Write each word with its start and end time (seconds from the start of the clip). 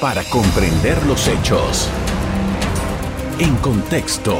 para 0.00 0.24
comprender 0.24 1.04
los 1.04 1.28
hechos. 1.28 1.86
En 3.38 3.54
contexto. 3.56 4.34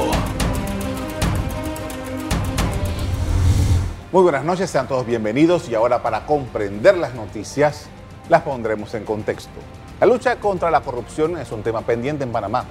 Muy 4.11 4.23
buenas 4.23 4.43
noches, 4.43 4.71
sean 4.71 4.89
todos 4.89 5.05
bienvenidos 5.05 5.69
y 5.69 5.75
ahora 5.75 6.03
para 6.03 6.25
comprender 6.25 6.97
las 6.97 7.15
noticias 7.15 7.91
las 8.31 8.41
pondremos 8.41 8.95
en 8.95 9.05
contexto. 9.05 9.61
La 10.01 10.07
lucha 10.07 10.37
contra 10.37 10.71
la 10.71 10.81
corrupción 10.81 11.37
es 11.37 11.53
un 11.53 11.63
tema 11.63 11.83
pendiente 11.83 12.25
en 12.25 12.33
Panamá. 12.33 12.65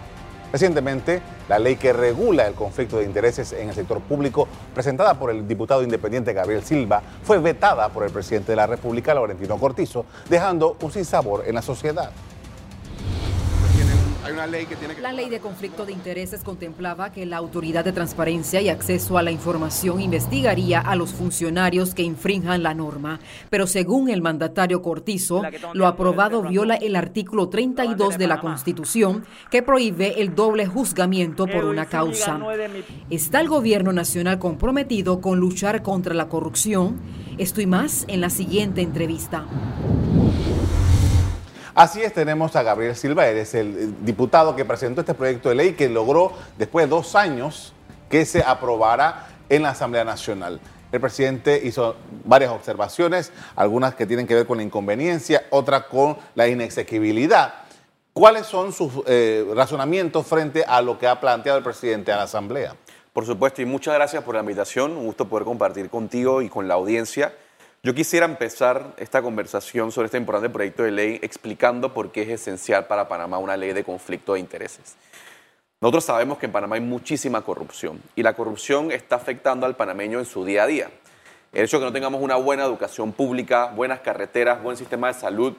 Recientemente, 0.52 1.22
la 1.48 1.60
ley 1.60 1.76
que 1.76 1.94
regula 1.94 2.48
el 2.48 2.56
conflicto 2.56 2.98
de 2.98 3.06
intereses 3.06 3.54
en 3.54 3.70
el 3.70 3.76
sector 3.76 4.02
público, 4.02 4.48
presentada 4.74 5.14
por 5.14 5.30
el 5.30 5.48
diputado 5.48 5.84
independiente 5.84 6.34
Gabriel 6.34 6.64
Silva, 6.64 7.04
fue 7.22 7.38
vetada 7.38 7.90
por 7.90 8.04
el 8.04 8.12
presidente 8.12 8.54
de 8.54 8.56
la 8.56 8.66
República, 8.66 9.14
Laurentino 9.14 9.60
Cortizo, 9.60 10.08
dejando 10.28 10.76
un 10.82 10.92
sinsabor 10.92 11.44
en 11.46 11.54
la 11.54 11.62
sociedad 11.62 12.10
la 15.02 15.14
ley 15.14 15.30
de 15.30 15.40
conflicto 15.40 15.86
de 15.86 15.94
intereses 15.94 16.44
contemplaba 16.44 17.12
que 17.12 17.26
la 17.26 17.38
Autoridad 17.38 17.84
de 17.84 17.92
Transparencia 17.92 18.62
y 18.62 18.70
Acceso 18.70 19.18
a 19.18 19.24
la 19.24 19.32
Información 19.32 20.02
investigaría 20.02 20.80
a 20.80 20.96
los 20.96 21.14
funcionarios 21.14 21.94
que 21.94 22.04
infrinjan 22.04 22.64
la 22.64 22.74
norma, 22.74 23.20
pero 23.50 23.68
según 23.68 24.10
el 24.10 24.22
mandatario 24.22 24.82
Cortizo, 24.82 25.42
lo 25.74 25.88
aprobado 25.88 26.42
viola 26.44 26.76
el 26.76 26.96
artículo 26.96 27.50
32 27.50 28.18
de 28.18 28.28
la 28.28 28.40
Constitución 28.40 29.26
que 29.50 29.64
prohíbe 29.64 30.22
el 30.22 30.36
doble 30.36 30.66
juzgamiento 30.66 31.48
por 31.48 31.66
una 31.66 31.86
causa. 31.86 32.40
¿Está 33.10 33.42
el 33.42 33.48
gobierno 33.48 33.94
nacional 33.94 34.40
comprometido 34.40 35.22
con 35.22 35.40
luchar 35.40 35.82
contra 35.82 36.14
la 36.14 36.28
corrupción? 36.28 37.00
Estoy 37.38 37.66
más 37.66 38.06
en 38.08 38.22
la 38.22 38.30
siguiente 38.30 38.82
entrevista. 38.82 39.46
Así 41.80 42.04
es, 42.04 42.12
tenemos 42.12 42.58
a 42.58 42.64
Gabriel 42.64 42.94
Silva, 42.94 43.26
eres 43.26 43.56
el 43.56 44.04
diputado 44.04 44.54
que 44.54 44.66
presentó 44.66 45.00
este 45.00 45.14
proyecto 45.14 45.48
de 45.48 45.56
ley 45.56 45.74
que 45.76 45.88
logró 45.88 46.34
después 46.58 46.86
de 46.86 46.90
dos 46.90 47.16
años 47.16 47.72
que 48.10 48.26
se 48.26 48.44
aprobara 48.44 49.30
en 49.48 49.64
la 49.64 49.70
Asamblea 49.70 50.04
Nacional. 50.04 50.60
El 50.92 51.00
presidente 51.00 51.62
hizo 51.64 51.96
varias 52.26 52.52
observaciones, 52.52 53.32
algunas 53.56 53.96
que 53.96 54.06
tienen 54.06 54.28
que 54.28 54.36
ver 54.36 54.46
con 54.46 54.58
la 54.58 54.64
inconveniencia, 54.64 55.46
otras 55.52 55.86
con 55.86 56.18
la 56.36 56.50
inexequibilidad. 56.50 57.54
¿Cuáles 58.12 58.46
son 58.46 58.74
sus 58.74 58.92
eh, 59.08 59.50
razonamientos 59.56 60.28
frente 60.28 60.66
a 60.68 60.82
lo 60.82 61.00
que 61.00 61.08
ha 61.08 61.22
planteado 61.22 61.60
el 61.60 61.64
presidente 61.64 62.12
a 62.12 62.18
la 62.18 62.24
Asamblea? 62.24 62.76
Por 63.14 63.26
supuesto, 63.26 63.62
y 63.62 63.66
muchas 63.66 63.94
gracias 63.94 64.22
por 64.26 64.36
la 64.36 64.42
invitación. 64.42 64.98
Un 64.98 65.06
gusto 65.06 65.30
poder 65.30 65.46
compartir 65.46 65.90
contigo 65.90 66.42
y 66.42 66.50
con 66.50 66.68
la 66.68 66.74
audiencia 66.74 67.32
yo 67.82 67.96
quisiera 67.96 68.26
empezar 68.26 68.94
esta 68.98 69.22
conversación 69.22 69.92
sobre 69.92 70.08
este 70.08 70.18
importante 70.18 70.50
proyecto 70.50 70.84
de 70.84 70.92
ley 70.92 71.20
explicando 71.22 71.94
por 71.94 72.12
qué 72.12 72.24
es 72.24 72.30
esencial 72.30 72.88
para 72.88 73.08
Panamá 73.08 73.38
una 73.38 73.56
ley 73.56 73.72
de 73.72 73.86
conflicto 73.86 74.34
de 74.34 74.42
intereses. 74.42 74.98
Nosotros 75.80 76.04
sabemos 76.04 76.38
que 76.38 76.48
en 76.48 76.52
Panamá 76.52 76.76
hay 76.76 76.82
muchísima 76.82 77.42
corrupción 77.42 78.02
y 78.18 78.24
la 78.24 78.34
corrupción 78.34 78.92
está 78.92 79.16
afectando 79.16 79.66
al 79.66 79.78
panameño 79.78 80.20
en 80.20 80.26
su 80.26 80.44
día 80.44 80.64
a 80.64 80.68
día. 80.68 80.90
El 81.54 81.64
hecho 81.64 81.78
de 81.78 81.82
que 81.82 81.86
no 81.86 81.94
tengamos 81.94 82.22
una 82.22 82.36
buena 82.36 82.66
educación 82.66 83.14
pública, 83.14 83.68
buenas 83.68 84.02
carreteras, 84.02 84.62
buen 84.62 84.76
sistema 84.76 85.08
de 85.08 85.14
salud, 85.14 85.54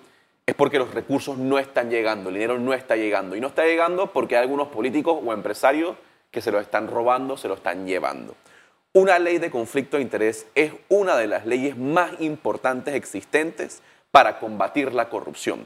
es 0.44 0.54
porque 0.54 0.78
los 0.78 0.92
recursos 0.92 1.38
no 1.38 1.58
están 1.58 1.88
llegando, 1.88 2.28
el 2.28 2.34
dinero 2.34 2.58
no 2.58 2.74
está 2.74 2.96
llegando. 2.96 3.34
Y 3.34 3.40
no 3.40 3.46
está 3.46 3.64
llegando 3.64 4.12
porque 4.12 4.36
hay 4.36 4.42
algunos 4.42 4.68
políticos 4.68 5.18
o 5.24 5.32
empresarios 5.32 5.96
que 6.30 6.42
se 6.42 6.52
lo 6.52 6.60
están 6.60 6.86
robando, 6.86 7.38
se 7.38 7.48
lo 7.48 7.54
están 7.54 7.86
llevando. 7.86 8.34
Una 8.92 9.20
ley 9.20 9.38
de 9.38 9.52
conflicto 9.52 9.98
de 9.98 10.02
interés 10.02 10.48
es 10.56 10.72
una 10.88 11.16
de 11.16 11.28
las 11.28 11.46
leyes 11.46 11.78
más 11.78 12.20
importantes 12.20 12.96
existentes 12.96 13.82
para 14.10 14.40
combatir 14.40 14.92
la 14.92 15.08
corrupción. 15.08 15.64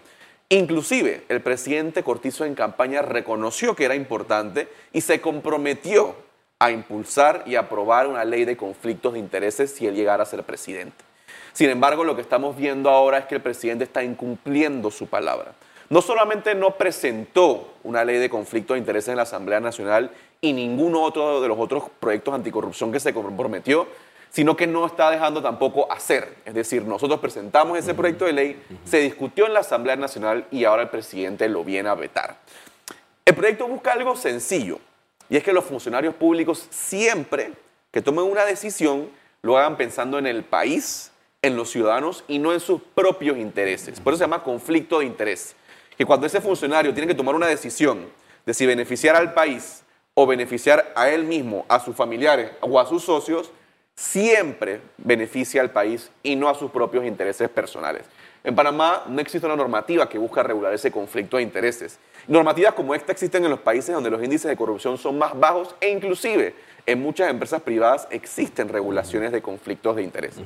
Inclusive 0.50 1.24
el 1.30 1.40
presidente 1.40 2.02
Cortizo 2.02 2.44
en 2.44 2.54
campaña 2.54 3.00
reconoció 3.00 3.74
que 3.74 3.86
era 3.86 3.94
importante 3.94 4.68
y 4.92 5.00
se 5.00 5.22
comprometió 5.22 6.16
a 6.58 6.70
impulsar 6.70 7.44
y 7.46 7.54
aprobar 7.56 8.08
una 8.08 8.26
ley 8.26 8.44
de 8.44 8.58
conflictos 8.58 9.14
de 9.14 9.20
intereses 9.20 9.70
si 9.70 9.86
él 9.86 9.94
llegara 9.94 10.24
a 10.24 10.26
ser 10.26 10.42
presidente. 10.42 11.02
Sin 11.54 11.70
embargo, 11.70 12.04
lo 12.04 12.16
que 12.16 12.22
estamos 12.22 12.54
viendo 12.58 12.90
ahora 12.90 13.16
es 13.16 13.24
que 13.24 13.36
el 13.36 13.40
presidente 13.40 13.84
está 13.84 14.04
incumpliendo 14.04 14.90
su 14.90 15.06
palabra. 15.06 15.54
No 15.90 16.00
solamente 16.00 16.54
no 16.54 16.76
presentó 16.76 17.74
una 17.82 18.04
ley 18.04 18.18
de 18.18 18.30
conflicto 18.30 18.72
de 18.74 18.80
intereses 18.80 19.10
en 19.10 19.16
la 19.16 19.22
Asamblea 19.22 19.60
Nacional 19.60 20.10
y 20.40 20.52
ninguno 20.52 21.02
otro 21.02 21.40
de 21.40 21.48
los 21.48 21.58
otros 21.58 21.84
proyectos 22.00 22.34
anticorrupción 22.34 22.90
que 22.90 23.00
se 23.00 23.12
comprometió, 23.12 23.86
sino 24.30 24.56
que 24.56 24.66
no 24.66 24.84
está 24.86 25.10
dejando 25.10 25.42
tampoco 25.42 25.90
hacer. 25.92 26.34
Es 26.44 26.54
decir, 26.54 26.82
nosotros 26.82 27.20
presentamos 27.20 27.78
ese 27.78 27.94
proyecto 27.94 28.24
de 28.24 28.32
ley, 28.32 28.62
se 28.84 28.98
discutió 28.98 29.46
en 29.46 29.54
la 29.54 29.60
Asamblea 29.60 29.96
Nacional 29.96 30.46
y 30.50 30.64
ahora 30.64 30.82
el 30.82 30.88
presidente 30.88 31.48
lo 31.48 31.62
viene 31.62 31.88
a 31.88 31.94
vetar. 31.94 32.38
El 33.24 33.34
proyecto 33.34 33.68
busca 33.68 33.92
algo 33.92 34.16
sencillo, 34.16 34.80
y 35.28 35.36
es 35.36 35.42
que 35.42 35.52
los 35.52 35.64
funcionarios 35.64 36.14
públicos 36.14 36.66
siempre 36.70 37.52
que 37.90 38.02
tomen 38.02 38.24
una 38.24 38.44
decisión 38.44 39.08
lo 39.42 39.56
hagan 39.56 39.76
pensando 39.76 40.18
en 40.18 40.26
el 40.26 40.42
país, 40.42 41.12
en 41.40 41.56
los 41.56 41.70
ciudadanos 41.70 42.24
y 42.26 42.38
no 42.38 42.52
en 42.52 42.60
sus 42.60 42.80
propios 42.82 43.38
intereses. 43.38 44.00
Por 44.00 44.14
eso 44.14 44.18
se 44.18 44.24
llama 44.24 44.42
conflicto 44.42 44.98
de 44.98 45.04
interés. 45.04 45.54
Que 45.96 46.04
cuando 46.04 46.26
ese 46.26 46.40
funcionario 46.40 46.92
tiene 46.92 47.06
que 47.06 47.14
tomar 47.14 47.34
una 47.34 47.46
decisión 47.46 48.08
de 48.44 48.54
si 48.54 48.66
beneficiar 48.66 49.16
al 49.16 49.32
país 49.32 49.82
o 50.14 50.26
beneficiar 50.26 50.92
a 50.94 51.08
él 51.08 51.24
mismo, 51.24 51.64
a 51.68 51.80
sus 51.80 51.96
familiares 51.96 52.50
o 52.60 52.78
a 52.78 52.86
sus 52.86 53.02
socios, 53.02 53.50
siempre 53.94 54.80
beneficia 54.98 55.60
al 55.60 55.70
país 55.70 56.10
y 56.22 56.36
no 56.36 56.48
a 56.48 56.54
sus 56.54 56.70
propios 56.70 57.04
intereses 57.04 57.48
personales. 57.48 58.04
En 58.42 58.54
Panamá 58.54 59.04
no 59.08 59.20
existe 59.20 59.46
una 59.46 59.56
normativa 59.56 60.08
que 60.08 60.18
busca 60.18 60.42
regular 60.42 60.74
ese 60.74 60.90
conflicto 60.90 61.38
de 61.38 61.42
intereses. 61.42 61.98
Normativas 62.28 62.74
como 62.74 62.94
esta 62.94 63.12
existen 63.12 63.44
en 63.44 63.50
los 63.50 63.60
países 63.60 63.94
donde 63.94 64.10
los 64.10 64.22
índices 64.22 64.50
de 64.50 64.56
corrupción 64.56 64.98
son 64.98 65.16
más 65.16 65.38
bajos 65.38 65.74
e 65.80 65.88
inclusive 65.88 66.54
en 66.84 67.00
muchas 67.00 67.30
empresas 67.30 67.62
privadas 67.62 68.06
existen 68.10 68.68
regulaciones 68.68 69.32
de 69.32 69.40
conflictos 69.40 69.96
de 69.96 70.02
intereses. 70.02 70.44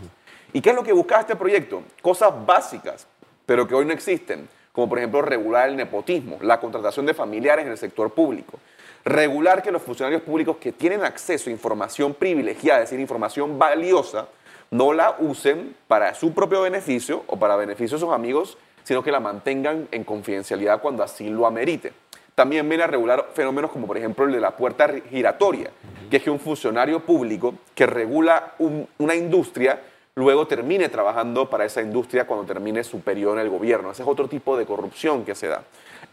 ¿Y 0.53 0.61
qué 0.61 0.71
es 0.71 0.77
lo 0.77 0.85
que 0.85 0.93
busca 0.93 1.21
este 1.21 1.35
proyecto? 1.35 1.83
Cosas 2.01 2.33
básicas, 2.47 3.07
pero 3.45 3.67
que 3.67 3.75
hoy 3.75 3.85
no 3.85 3.93
existen, 3.93 4.49
como 4.79 4.89
por 4.89 4.99
ejemplo 4.99 5.23
regular 5.23 5.69
el 5.69 5.75
nepotismo, 5.75 6.39
la 6.41 6.61
contratación 6.61 7.05
de 7.05 7.13
familiares 7.13 7.67
en 7.67 7.73
el 7.73 7.79
sector 7.79 8.13
público, 8.13 8.61
regular 9.05 9.61
que 9.61 9.73
los 9.73 9.83
funcionarios 9.83 10.23
públicos 10.23 10.59
que 10.59 10.71
tienen 10.71 11.03
acceso 11.03 11.51
a 11.51 11.53
información 11.53 12.15
privilegiada, 12.15 12.85
es 12.85 12.91
decir, 12.91 13.01
información 13.01 13.59
valiosa, 13.59 14.29
no 14.71 14.93
la 14.93 15.17
usen 15.19 15.75
para 15.89 16.15
su 16.15 16.33
propio 16.33 16.63
beneficio 16.63 17.25
o 17.27 17.37
para 17.37 17.57
beneficio 17.57 17.97
de 17.97 18.05
sus 18.05 18.15
amigos, 18.15 18.57
sino 18.85 19.03
que 19.03 19.11
la 19.11 19.19
mantengan 19.19 19.89
en 19.91 20.05
confidencialidad 20.05 20.81
cuando 20.81 21.03
así 21.03 21.29
lo 21.29 21.45
amerite. 21.45 21.93
También 22.37 22.69
viene 22.69 22.85
a 22.85 22.87
regular 22.87 23.31
fenómenos 23.35 23.73
como 23.73 23.89
por 23.89 23.99
ejemplo 23.99 24.27
el 24.27 24.33
de 24.33 24.39
la 24.41 24.53
puerta 24.53 24.89
giratoria, 25.11 25.73
que 26.09 26.19
es 26.19 26.23
que 26.23 26.31
un 26.31 26.39
funcionario 26.39 27.01
público 27.01 27.53
que 27.75 27.85
regula 27.85 28.55
una 28.99 29.17
industria 29.17 29.81
luego 30.19 30.49
termine 30.49 30.89
trabajando 30.89 31.49
para 31.49 31.65
esa 31.65 31.81
industria 31.81 32.27
cuando 32.27 32.45
termine 32.45 32.83
su 32.83 33.01
periodo 33.01 33.35
en 33.35 33.39
el 33.39 33.51
gobierno. 33.51 33.93
Ese 33.93 34.03
es 34.03 34.09
otro 34.09 34.29
tipo 34.29 34.57
de 34.57 34.67
corrupción 34.67 35.25
que 35.25 35.37
se 35.37 35.47
da. 35.47 35.63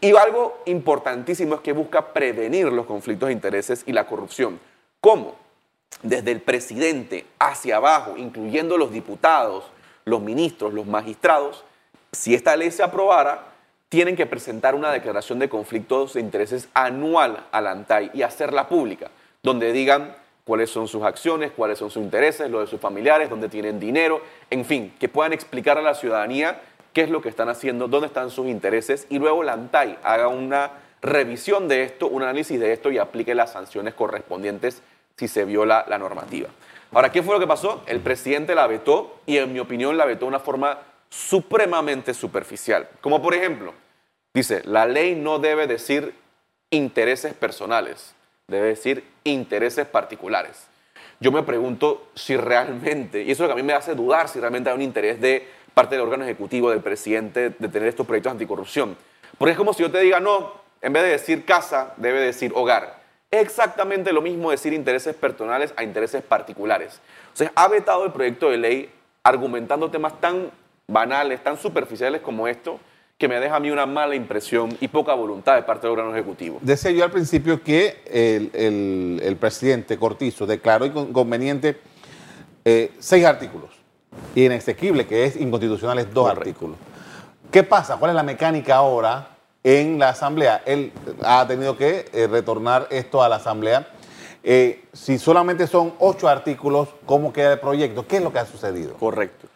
Y 0.00 0.14
algo 0.16 0.62
importantísimo 0.66 1.56
es 1.56 1.60
que 1.60 1.72
busca 1.72 2.12
prevenir 2.12 2.66
los 2.66 2.86
conflictos 2.86 3.26
de 3.26 3.32
intereses 3.32 3.82
y 3.84 3.92
la 3.92 4.06
corrupción. 4.06 4.60
¿Cómo? 5.00 5.34
Desde 6.02 6.30
el 6.30 6.40
presidente 6.40 7.26
hacia 7.40 7.78
abajo, 7.78 8.14
incluyendo 8.16 8.78
los 8.78 8.92
diputados, 8.92 9.64
los 10.04 10.22
ministros, 10.22 10.72
los 10.72 10.86
magistrados, 10.86 11.64
si 12.12 12.32
esta 12.32 12.54
ley 12.56 12.70
se 12.70 12.84
aprobara, 12.84 13.46
tienen 13.88 14.14
que 14.14 14.26
presentar 14.26 14.76
una 14.76 14.92
declaración 14.92 15.40
de 15.40 15.48
conflictos 15.48 16.14
de 16.14 16.20
intereses 16.20 16.68
anual 16.74 17.44
al 17.50 17.66
ANTAI 17.66 18.12
y 18.14 18.22
hacerla 18.22 18.68
pública, 18.68 19.10
donde 19.42 19.72
digan 19.72 20.14
cuáles 20.46 20.70
son 20.70 20.86
sus 20.86 21.02
acciones, 21.02 21.50
cuáles 21.50 21.76
son 21.76 21.90
sus 21.90 22.00
intereses, 22.00 22.48
lo 22.48 22.60
de 22.60 22.68
sus 22.68 22.80
familiares, 22.80 23.28
dónde 23.28 23.48
tienen 23.48 23.80
dinero, 23.80 24.22
en 24.48 24.64
fin, 24.64 24.94
que 24.98 25.08
puedan 25.08 25.32
explicar 25.32 25.76
a 25.76 25.82
la 25.82 25.94
ciudadanía 25.94 26.62
qué 26.92 27.02
es 27.02 27.10
lo 27.10 27.20
que 27.20 27.28
están 27.28 27.48
haciendo, 27.48 27.88
dónde 27.88 28.06
están 28.06 28.30
sus 28.30 28.46
intereses 28.46 29.08
y 29.10 29.18
luego 29.18 29.42
la 29.42 29.54
ANTAI 29.54 29.98
haga 30.04 30.28
una 30.28 30.70
revisión 31.02 31.66
de 31.66 31.82
esto, 31.82 32.06
un 32.06 32.22
análisis 32.22 32.60
de 32.60 32.72
esto 32.72 32.92
y 32.92 32.98
aplique 32.98 33.34
las 33.34 33.52
sanciones 33.52 33.94
correspondientes 33.94 34.82
si 35.16 35.26
se 35.26 35.44
viola 35.44 35.84
la 35.88 35.98
normativa. 35.98 36.48
Ahora, 36.92 37.10
¿qué 37.10 37.22
fue 37.22 37.34
lo 37.34 37.40
que 37.40 37.46
pasó? 37.48 37.82
El 37.86 38.00
presidente 38.00 38.54
la 38.54 38.68
vetó 38.68 39.20
y 39.26 39.38
en 39.38 39.52
mi 39.52 39.58
opinión 39.58 39.98
la 39.98 40.04
vetó 40.04 40.20
de 40.20 40.28
una 40.28 40.38
forma 40.38 40.78
supremamente 41.10 42.14
superficial. 42.14 42.88
Como 43.00 43.20
por 43.20 43.34
ejemplo, 43.34 43.74
dice, 44.32 44.62
la 44.64 44.86
ley 44.86 45.16
no 45.16 45.40
debe 45.40 45.66
decir 45.66 46.14
intereses 46.70 47.34
personales, 47.34 48.15
debe 48.48 48.68
decir 48.68 49.04
intereses 49.24 49.86
particulares. 49.86 50.68
Yo 51.18 51.32
me 51.32 51.42
pregunto 51.42 52.08
si 52.14 52.36
realmente, 52.36 53.22
y 53.22 53.32
eso 53.32 53.42
es 53.42 53.48
lo 53.48 53.54
que 53.54 53.60
a 53.60 53.62
mí 53.62 53.66
me 53.66 53.72
hace 53.72 53.94
dudar 53.94 54.28
si 54.28 54.38
realmente 54.38 54.70
hay 54.70 54.76
un 54.76 54.82
interés 54.82 55.20
de 55.20 55.48
parte 55.74 55.96
del 55.96 56.04
órgano 56.04 56.24
ejecutivo, 56.24 56.70
del 56.70 56.80
presidente, 56.80 57.50
de 57.50 57.68
tener 57.68 57.88
estos 57.88 58.06
proyectos 58.06 58.32
anticorrupción. 58.32 58.96
Porque 59.36 59.52
es 59.52 59.58
como 59.58 59.72
si 59.72 59.82
yo 59.82 59.90
te 59.90 59.98
diga, 59.98 60.20
no, 60.20 60.52
en 60.80 60.92
vez 60.92 61.02
de 61.02 61.08
decir 61.10 61.44
casa, 61.44 61.94
debe 61.96 62.20
decir 62.20 62.52
hogar. 62.54 63.00
Es 63.30 63.42
exactamente 63.42 64.12
lo 64.12 64.22
mismo 64.22 64.50
decir 64.50 64.72
intereses 64.72 65.16
personales 65.16 65.74
a 65.76 65.82
intereses 65.82 66.22
particulares. 66.22 67.00
O 67.34 67.36
sea, 67.36 67.50
ha 67.54 67.66
vetado 67.66 68.04
el 68.04 68.12
proyecto 68.12 68.50
de 68.50 68.58
ley 68.58 68.90
argumentando 69.24 69.90
temas 69.90 70.20
tan 70.20 70.50
banales, 70.86 71.42
tan 71.42 71.56
superficiales 71.56 72.20
como 72.20 72.46
esto, 72.46 72.78
que 73.18 73.28
me 73.28 73.40
deja 73.40 73.56
a 73.56 73.60
mí 73.60 73.70
una 73.70 73.86
mala 73.86 74.14
impresión 74.14 74.76
y 74.80 74.88
poca 74.88 75.14
voluntad 75.14 75.54
de 75.54 75.62
parte 75.62 75.86
del 75.86 75.92
órgano 75.92 76.14
ejecutivo. 76.14 76.58
Decía 76.60 76.90
yo 76.90 77.04
al 77.04 77.10
principio 77.10 77.62
que 77.62 78.02
el, 78.06 79.36
presidente 79.36 79.96
Cortizo 79.98 80.46
declaró 80.46 80.84
inconveniente 80.84 81.80
eh, 82.64 82.92
seis 82.98 83.24
artículos 83.24 83.70
y 84.34 84.44
inexequible, 84.44 85.06
que 85.06 85.24
es 85.24 85.36
inconstitucional, 85.36 86.06
dos 86.12 86.30
artículos. 86.30 86.76
¿Qué 87.50 87.62
pasa? 87.62 87.96
¿Cuál 87.96 88.10
es 88.10 88.16
la 88.16 88.22
mecánica 88.22 88.76
ahora 88.76 89.30
en 89.62 89.98
la 89.98 90.10
Asamblea? 90.10 90.62
Él 90.66 90.92
ha 91.24 91.46
tenido 91.46 91.76
que 91.76 92.06
eh, 92.12 92.26
retornar 92.26 92.86
esto 92.90 93.22
a 93.22 93.28
la 93.28 93.36
Asamblea. 93.36 93.88
Eh, 94.42 94.84
si 94.92 95.18
solamente 95.18 95.66
son 95.66 95.94
ocho 96.00 96.28
artículos, 96.28 96.88
¿cómo 97.06 97.32
queda 97.32 97.54
el 97.54 97.60
proyecto? 97.60 98.06
¿Qué 98.06 98.16
es 98.16 98.22
lo 98.22 98.32
que 98.32 98.40
ha 98.40 98.46
sucedido? 98.46 98.94
Correcto. 98.94 99.48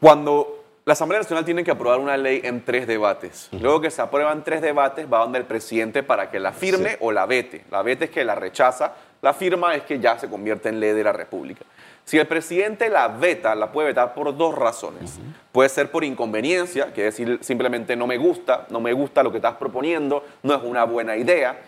Cuando 0.00 0.55
la 0.86 0.92
Asamblea 0.92 1.20
Nacional 1.20 1.44
tiene 1.44 1.64
que 1.64 1.72
aprobar 1.72 1.98
una 1.98 2.16
ley 2.16 2.42
en 2.44 2.64
tres 2.64 2.86
debates. 2.86 3.48
Luego 3.60 3.80
que 3.80 3.90
se 3.90 4.00
aprueban 4.00 4.44
tres 4.44 4.62
debates, 4.62 5.12
va 5.12 5.18
donde 5.18 5.40
el 5.40 5.44
presidente 5.44 6.04
para 6.04 6.30
que 6.30 6.38
la 6.38 6.52
firme 6.52 6.96
o 7.00 7.10
la 7.10 7.26
vete. 7.26 7.64
La 7.72 7.82
vete 7.82 8.04
es 8.04 8.10
que 8.12 8.24
la 8.24 8.36
rechaza, 8.36 8.92
la 9.20 9.34
firma 9.34 9.74
es 9.74 9.82
que 9.82 9.98
ya 9.98 10.16
se 10.16 10.30
convierte 10.30 10.68
en 10.68 10.78
ley 10.78 10.92
de 10.92 11.02
la 11.02 11.12
República. 11.12 11.64
Si 12.04 12.18
el 12.18 12.28
presidente 12.28 12.88
la 12.88 13.08
veta, 13.08 13.56
la 13.56 13.72
puede 13.72 13.88
vetar 13.88 14.14
por 14.14 14.36
dos 14.36 14.54
razones. 14.54 15.18
Puede 15.50 15.68
ser 15.70 15.90
por 15.90 16.04
inconveniencia, 16.04 16.92
que 16.92 17.08
es 17.08 17.16
decir, 17.16 17.40
simplemente 17.42 17.96
no 17.96 18.06
me 18.06 18.16
gusta, 18.16 18.68
no 18.70 18.78
me 18.78 18.92
gusta 18.92 19.24
lo 19.24 19.32
que 19.32 19.38
estás 19.38 19.56
proponiendo, 19.56 20.24
no 20.44 20.54
es 20.54 20.62
una 20.62 20.84
buena 20.84 21.16
idea. 21.16 21.62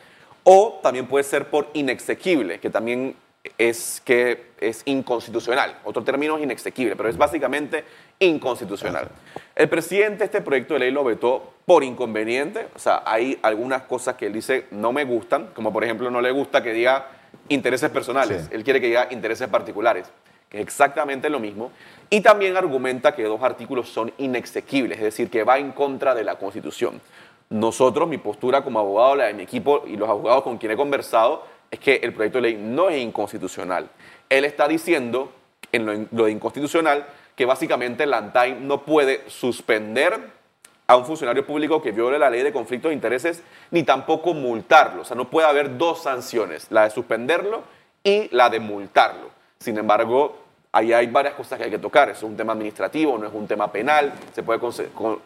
O 0.44 0.78
también 0.80 1.08
puede 1.08 1.24
ser 1.24 1.50
por 1.50 1.66
inexequible, 1.72 2.60
que 2.60 2.70
también 2.70 3.16
es 3.56 4.02
que 4.04 4.48
es 4.60 4.82
inconstitucional. 4.84 5.78
Otro 5.84 6.02
término 6.02 6.36
es 6.36 6.42
inexequible, 6.42 6.96
pero 6.96 7.08
es 7.08 7.16
básicamente 7.16 7.84
inconstitucional. 8.18 9.08
El 9.54 9.68
presidente 9.68 10.24
este 10.24 10.40
proyecto 10.40 10.74
de 10.74 10.80
ley 10.80 10.90
lo 10.90 11.04
vetó 11.04 11.54
por 11.64 11.84
inconveniente, 11.84 12.68
o 12.74 12.78
sea, 12.78 13.02
hay 13.04 13.38
algunas 13.42 13.82
cosas 13.82 14.16
que 14.16 14.26
él 14.26 14.32
dice 14.32 14.66
no 14.70 14.92
me 14.92 15.04
gustan, 15.04 15.50
como 15.54 15.72
por 15.72 15.84
ejemplo 15.84 16.10
no 16.10 16.20
le 16.20 16.30
gusta 16.30 16.62
que 16.62 16.72
diga 16.72 17.08
intereses 17.48 17.90
personales, 17.90 18.48
él 18.50 18.64
quiere 18.64 18.80
que 18.80 18.86
diga 18.88 19.08
intereses 19.10 19.48
particulares, 19.48 20.10
que 20.48 20.58
es 20.58 20.62
exactamente 20.62 21.28
lo 21.28 21.38
mismo, 21.40 21.70
y 22.10 22.20
también 22.20 22.56
argumenta 22.56 23.14
que 23.14 23.24
dos 23.24 23.42
artículos 23.42 23.88
son 23.88 24.12
inexequibles, 24.18 24.98
es 24.98 25.04
decir, 25.04 25.30
que 25.30 25.44
va 25.44 25.58
en 25.58 25.72
contra 25.72 26.14
de 26.14 26.24
la 26.24 26.36
Constitución. 26.36 27.00
Nosotros, 27.50 28.08
mi 28.08 28.18
postura 28.18 28.62
como 28.62 28.78
abogado, 28.78 29.16
la 29.16 29.24
de 29.26 29.34
mi 29.34 29.42
equipo 29.42 29.84
y 29.86 29.96
los 29.96 30.08
abogados 30.08 30.42
con 30.42 30.58
quien 30.58 30.72
he 30.72 30.76
conversado, 30.76 31.44
es 31.70 31.78
que 31.78 31.96
el 31.96 32.12
proyecto 32.12 32.38
de 32.38 32.42
ley 32.42 32.56
no 32.56 32.88
es 32.88 32.98
inconstitucional. 32.98 33.88
Él 34.28 34.44
está 34.44 34.68
diciendo 34.68 35.32
en 35.72 36.08
lo, 36.10 36.28
inconstitucional 36.28 37.06
que 37.36 37.44
básicamente 37.44 38.06
la 38.06 38.18
ANTAI 38.18 38.58
no 38.60 38.82
puede 38.82 39.28
suspender 39.28 40.18
a 40.86 40.96
un 40.96 41.04
funcionario 41.04 41.46
público 41.46 41.82
que 41.82 41.92
viole 41.92 42.18
la 42.18 42.30
ley 42.30 42.42
de 42.42 42.52
conflictos 42.52 42.88
de 42.88 42.94
intereses, 42.94 43.42
ni 43.70 43.82
tampoco 43.82 44.32
multarlo. 44.32 45.02
O 45.02 45.04
sea, 45.04 45.16
no 45.16 45.28
puede 45.28 45.46
haber 45.46 45.76
dos 45.76 46.02
sanciones, 46.02 46.66
la 46.70 46.84
de 46.84 46.90
suspenderlo 46.90 47.62
y 48.02 48.34
la 48.34 48.48
de 48.48 48.58
multarlo. 48.58 49.28
Sin 49.58 49.76
embargo, 49.76 50.38
ahí 50.72 50.92
hay 50.92 51.06
varias 51.08 51.34
cosas 51.34 51.58
que 51.58 51.64
hay 51.64 51.70
que 51.70 51.78
tocar. 51.78 52.08
Es 52.08 52.22
un 52.22 52.36
tema 52.36 52.54
administrativo, 52.54 53.18
no 53.18 53.26
es 53.26 53.34
un 53.34 53.46
tema 53.46 53.70
penal, 53.70 54.14
se 54.32 54.42
puede 54.42 54.60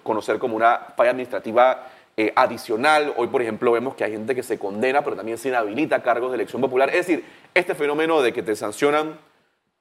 conocer 0.03 0.39
como 0.39 0.57
una 0.57 0.79
falla 0.97 1.11
administrativa 1.11 1.87
eh, 2.17 2.33
adicional. 2.37 3.15
Hoy, 3.17 3.29
por 3.29 3.41
ejemplo, 3.41 3.73
vemos 3.73 3.95
que 3.95 4.05
hay 4.05 4.13
gente 4.13 4.35
que 4.35 4.43
se 4.43 4.59
condena, 4.59 5.03
pero 5.03 5.17
también 5.17 5.39
se 5.39 5.49
inhabilita 5.49 6.03
cargos 6.03 6.31
de 6.31 6.35
elección 6.35 6.61
popular. 6.61 6.91
Es 6.91 7.07
decir, 7.07 7.25
este 7.55 7.75
fenómeno 7.75 8.21
de 8.21 8.35
que 8.35 8.43
te 8.43 8.55
sancionan 8.55 9.19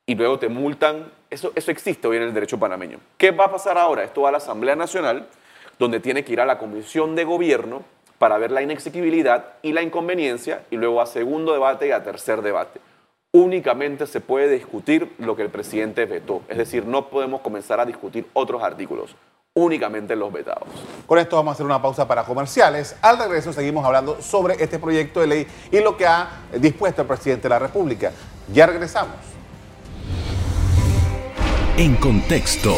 y 0.05 0.15
luego 0.15 0.39
te 0.39 0.47
multan, 0.47 1.11
eso, 1.29 1.51
eso 1.55 1.71
existe 1.71 2.07
hoy 2.07 2.17
en 2.17 2.23
el 2.23 2.33
derecho 2.33 2.57
panameño. 2.57 2.99
¿Qué 3.17 3.31
va 3.31 3.45
a 3.45 3.51
pasar 3.51 3.77
ahora? 3.77 4.03
Esto 4.03 4.21
va 4.21 4.29
a 4.29 4.31
la 4.31 4.37
Asamblea 4.37 4.75
Nacional, 4.77 5.27
donde 5.77 5.99
tiene 5.99 6.23
que 6.23 6.31
ir 6.31 6.39
a 6.39 6.45
la 6.45 6.57
Comisión 6.57 7.15
de 7.15 7.25
Gobierno 7.25 7.83
para 8.17 8.37
ver 8.37 8.51
la 8.51 8.61
inexequibilidad 8.61 9.55
y 9.61 9.73
la 9.73 9.81
inconveniencia, 9.81 10.63
y 10.69 10.77
luego 10.77 11.01
a 11.01 11.07
segundo 11.07 11.53
debate 11.53 11.87
y 11.87 11.91
a 11.91 12.03
tercer 12.03 12.41
debate. 12.41 12.79
Únicamente 13.33 14.07
se 14.07 14.21
puede 14.21 14.49
discutir 14.49 15.11
lo 15.17 15.35
que 15.35 15.41
el 15.41 15.49
presidente 15.49 16.05
vetó, 16.05 16.43
es 16.47 16.57
decir, 16.57 16.85
no 16.85 17.07
podemos 17.07 17.41
comenzar 17.41 17.79
a 17.79 17.85
discutir 17.85 18.25
otros 18.33 18.61
artículos 18.61 19.15
únicamente 19.53 20.15
los 20.15 20.31
vetados. 20.31 20.69
Con 21.05 21.19
esto 21.19 21.35
vamos 21.35 21.51
a 21.51 21.53
hacer 21.55 21.65
una 21.65 21.81
pausa 21.81 22.07
para 22.07 22.23
comerciales. 22.23 22.95
Al 23.01 23.17
regreso 23.17 23.51
seguimos 23.51 23.85
hablando 23.85 24.21
sobre 24.21 24.55
este 24.63 24.79
proyecto 24.79 25.19
de 25.19 25.27
ley 25.27 25.47
y 25.69 25.81
lo 25.81 25.97
que 25.97 26.07
ha 26.07 26.29
dispuesto 26.57 27.01
el 27.01 27.07
presidente 27.07 27.43
de 27.43 27.49
la 27.49 27.59
República. 27.59 28.13
Ya 28.53 28.65
regresamos. 28.65 29.15
En 31.77 31.95
contexto. 31.97 32.73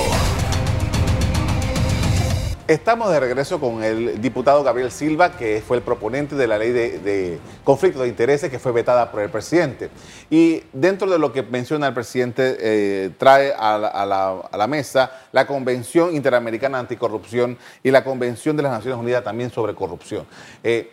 Estamos 2.65 3.12
de 3.12 3.19
regreso 3.19 3.60
con 3.60 3.83
el 3.83 4.21
diputado 4.21 4.63
Gabriel 4.63 4.89
Silva, 4.89 5.33
que 5.33 5.62
fue 5.68 5.75
el 5.75 5.83
proponente 5.83 6.36
de 6.36 6.48
la 6.48 6.57
ley 6.57 6.71
de, 6.71 7.38
conflicto 7.65 8.01
de 8.01 8.07
intereses 8.07 8.50
que 8.50 8.57
fue 8.57 8.71
vetada 8.71 9.12
por 9.12 9.21
el 9.21 9.30
presidente. 9.30 9.89
Y 10.30 10.63
dentro 10.71 11.12
de 11.12 11.19
lo 11.19 11.33
que 11.33 11.44
menciona 11.44 11.88
el 11.88 11.94
presidente, 11.94 12.56
eh, 12.62 13.10
trae 13.18 13.54
a 13.54 13.77
la, 13.77 14.68
mesa 14.68 15.12
la 15.33 15.45
Convención 15.45 16.15
Interamericana 16.15 16.80
Anticorrupción 16.80 17.57
y 17.83 17.92
la 17.92 18.06
Convención 18.06 18.56
de 18.56 18.63
las 18.63 18.71
Naciones 18.71 18.98
Unidas 18.98 19.25
también 19.25 19.50
sobre 19.50 19.75
corrupción. 19.75 20.25
Eh, 20.63 20.89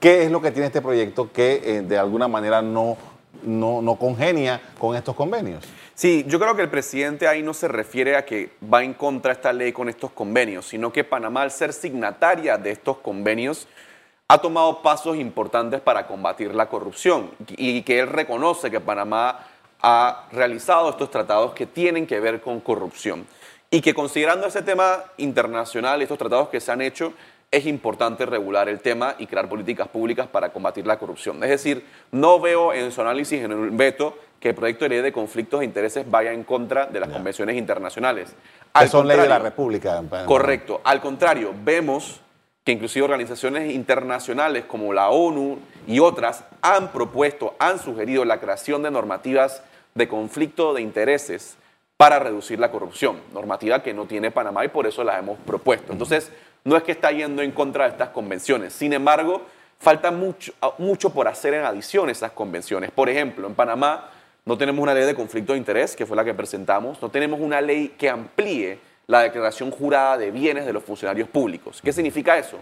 ¿Qué 0.00 0.24
es 0.24 0.30
lo 0.32 0.42
que 0.42 0.50
tiene 0.50 0.66
este 0.66 0.82
proyecto 0.82 1.30
que 1.30 1.62
eh, 1.64 1.82
de 1.82 1.98
alguna 1.98 2.26
manera 2.26 2.62
no, 2.62 2.96
no, 3.44 3.80
no 3.80 3.94
congenia 3.94 4.60
con 4.76 4.96
estos 4.96 5.14
convenios? 5.14 5.64
Sí, 5.98 6.24
yo 6.28 6.38
creo 6.38 6.54
que 6.54 6.62
el 6.62 6.70
presidente 6.70 7.26
ahí 7.26 7.42
no 7.42 7.52
se 7.52 7.66
refiere 7.66 8.14
a 8.14 8.24
que 8.24 8.52
va 8.72 8.84
en 8.84 8.94
contra 8.94 9.32
esta 9.32 9.52
ley 9.52 9.72
con 9.72 9.88
estos 9.88 10.12
convenios, 10.12 10.64
sino 10.64 10.92
que 10.92 11.02
Panamá, 11.02 11.42
al 11.42 11.50
ser 11.50 11.72
signataria 11.72 12.56
de 12.56 12.70
estos 12.70 12.98
convenios, 12.98 13.66
ha 14.28 14.38
tomado 14.38 14.80
pasos 14.80 15.16
importantes 15.16 15.80
para 15.80 16.06
combatir 16.06 16.54
la 16.54 16.68
corrupción 16.68 17.32
y 17.48 17.82
que 17.82 17.98
él 17.98 18.06
reconoce 18.06 18.70
que 18.70 18.78
Panamá 18.78 19.40
ha 19.82 20.28
realizado 20.30 20.88
estos 20.88 21.10
tratados 21.10 21.52
que 21.52 21.66
tienen 21.66 22.06
que 22.06 22.20
ver 22.20 22.40
con 22.40 22.60
corrupción 22.60 23.26
y 23.68 23.80
que 23.80 23.92
considerando 23.92 24.46
ese 24.46 24.62
tema 24.62 25.02
internacional, 25.16 26.00
estos 26.00 26.18
tratados 26.18 26.48
que 26.48 26.60
se 26.60 26.70
han 26.70 26.80
hecho, 26.80 27.12
es 27.50 27.66
importante 27.66 28.24
regular 28.24 28.68
el 28.68 28.78
tema 28.78 29.16
y 29.18 29.26
crear 29.26 29.48
políticas 29.48 29.88
públicas 29.88 30.28
para 30.28 30.52
combatir 30.52 30.86
la 30.86 30.96
corrupción. 30.96 31.42
Es 31.42 31.50
decir, 31.50 31.84
no 32.12 32.38
veo 32.38 32.72
en 32.72 32.92
su 32.92 33.00
análisis 33.00 33.42
en 33.42 33.50
el 33.50 33.70
veto 33.70 34.16
que 34.40 34.50
el 34.50 34.54
proyecto 34.54 34.84
de 34.84 34.88
ley 34.90 35.00
de 35.00 35.12
conflictos 35.12 35.60
de 35.60 35.66
intereses 35.66 36.08
vaya 36.08 36.32
en 36.32 36.44
contra 36.44 36.86
de 36.86 37.00
las 37.00 37.08
convenciones 37.08 37.56
internacionales. 37.56 38.34
que 38.78 38.88
son 38.88 39.08
leyes 39.08 39.24
de 39.24 39.28
la 39.28 39.38
República. 39.38 40.02
Correcto. 40.26 40.80
Al 40.84 41.00
contrario, 41.00 41.52
vemos 41.64 42.20
que 42.64 42.72
inclusive 42.72 43.04
organizaciones 43.04 43.72
internacionales 43.72 44.64
como 44.66 44.92
la 44.92 45.08
ONU 45.08 45.58
y 45.86 46.00
otras 46.00 46.44
han 46.60 46.92
propuesto, 46.92 47.56
han 47.58 47.78
sugerido 47.78 48.24
la 48.24 48.40
creación 48.40 48.82
de 48.82 48.90
normativas 48.90 49.62
de 49.94 50.06
conflicto 50.06 50.74
de 50.74 50.82
intereses 50.82 51.56
para 51.96 52.18
reducir 52.20 52.60
la 52.60 52.70
corrupción, 52.70 53.20
normativa 53.32 53.82
que 53.82 53.92
no 53.92 54.04
tiene 54.04 54.30
Panamá 54.30 54.64
y 54.64 54.68
por 54.68 54.86
eso 54.86 55.02
la 55.02 55.18
hemos 55.18 55.38
propuesto. 55.40 55.92
Entonces, 55.92 56.30
no 56.62 56.76
es 56.76 56.82
que 56.82 56.92
está 56.92 57.10
yendo 57.10 57.42
en 57.42 57.50
contra 57.52 57.84
de 57.84 57.90
estas 57.90 58.10
convenciones, 58.10 58.72
sin 58.72 58.92
embargo, 58.92 59.42
falta 59.80 60.10
mucho, 60.10 60.52
mucho 60.78 61.10
por 61.10 61.26
hacer 61.26 61.54
en 61.54 61.64
adición 61.64 62.08
a 62.08 62.12
esas 62.12 62.32
convenciones. 62.32 62.90
Por 62.90 63.08
ejemplo, 63.08 63.46
en 63.46 63.54
Panamá 63.54 64.10
no 64.48 64.56
tenemos 64.56 64.82
una 64.82 64.94
ley 64.94 65.04
de 65.04 65.14
conflicto 65.14 65.52
de 65.52 65.58
interés, 65.58 65.94
que 65.94 66.06
fue 66.06 66.16
la 66.16 66.24
que 66.24 66.32
presentamos, 66.32 67.02
no 67.02 67.10
tenemos 67.10 67.38
una 67.38 67.60
ley 67.60 67.94
que 67.98 68.08
amplíe 68.08 68.78
la 69.06 69.20
declaración 69.20 69.70
jurada 69.70 70.16
de 70.16 70.30
bienes 70.30 70.64
de 70.64 70.72
los 70.72 70.82
funcionarios 70.82 71.28
públicos. 71.28 71.82
¿Qué 71.84 71.92
significa 71.92 72.38
eso? 72.38 72.56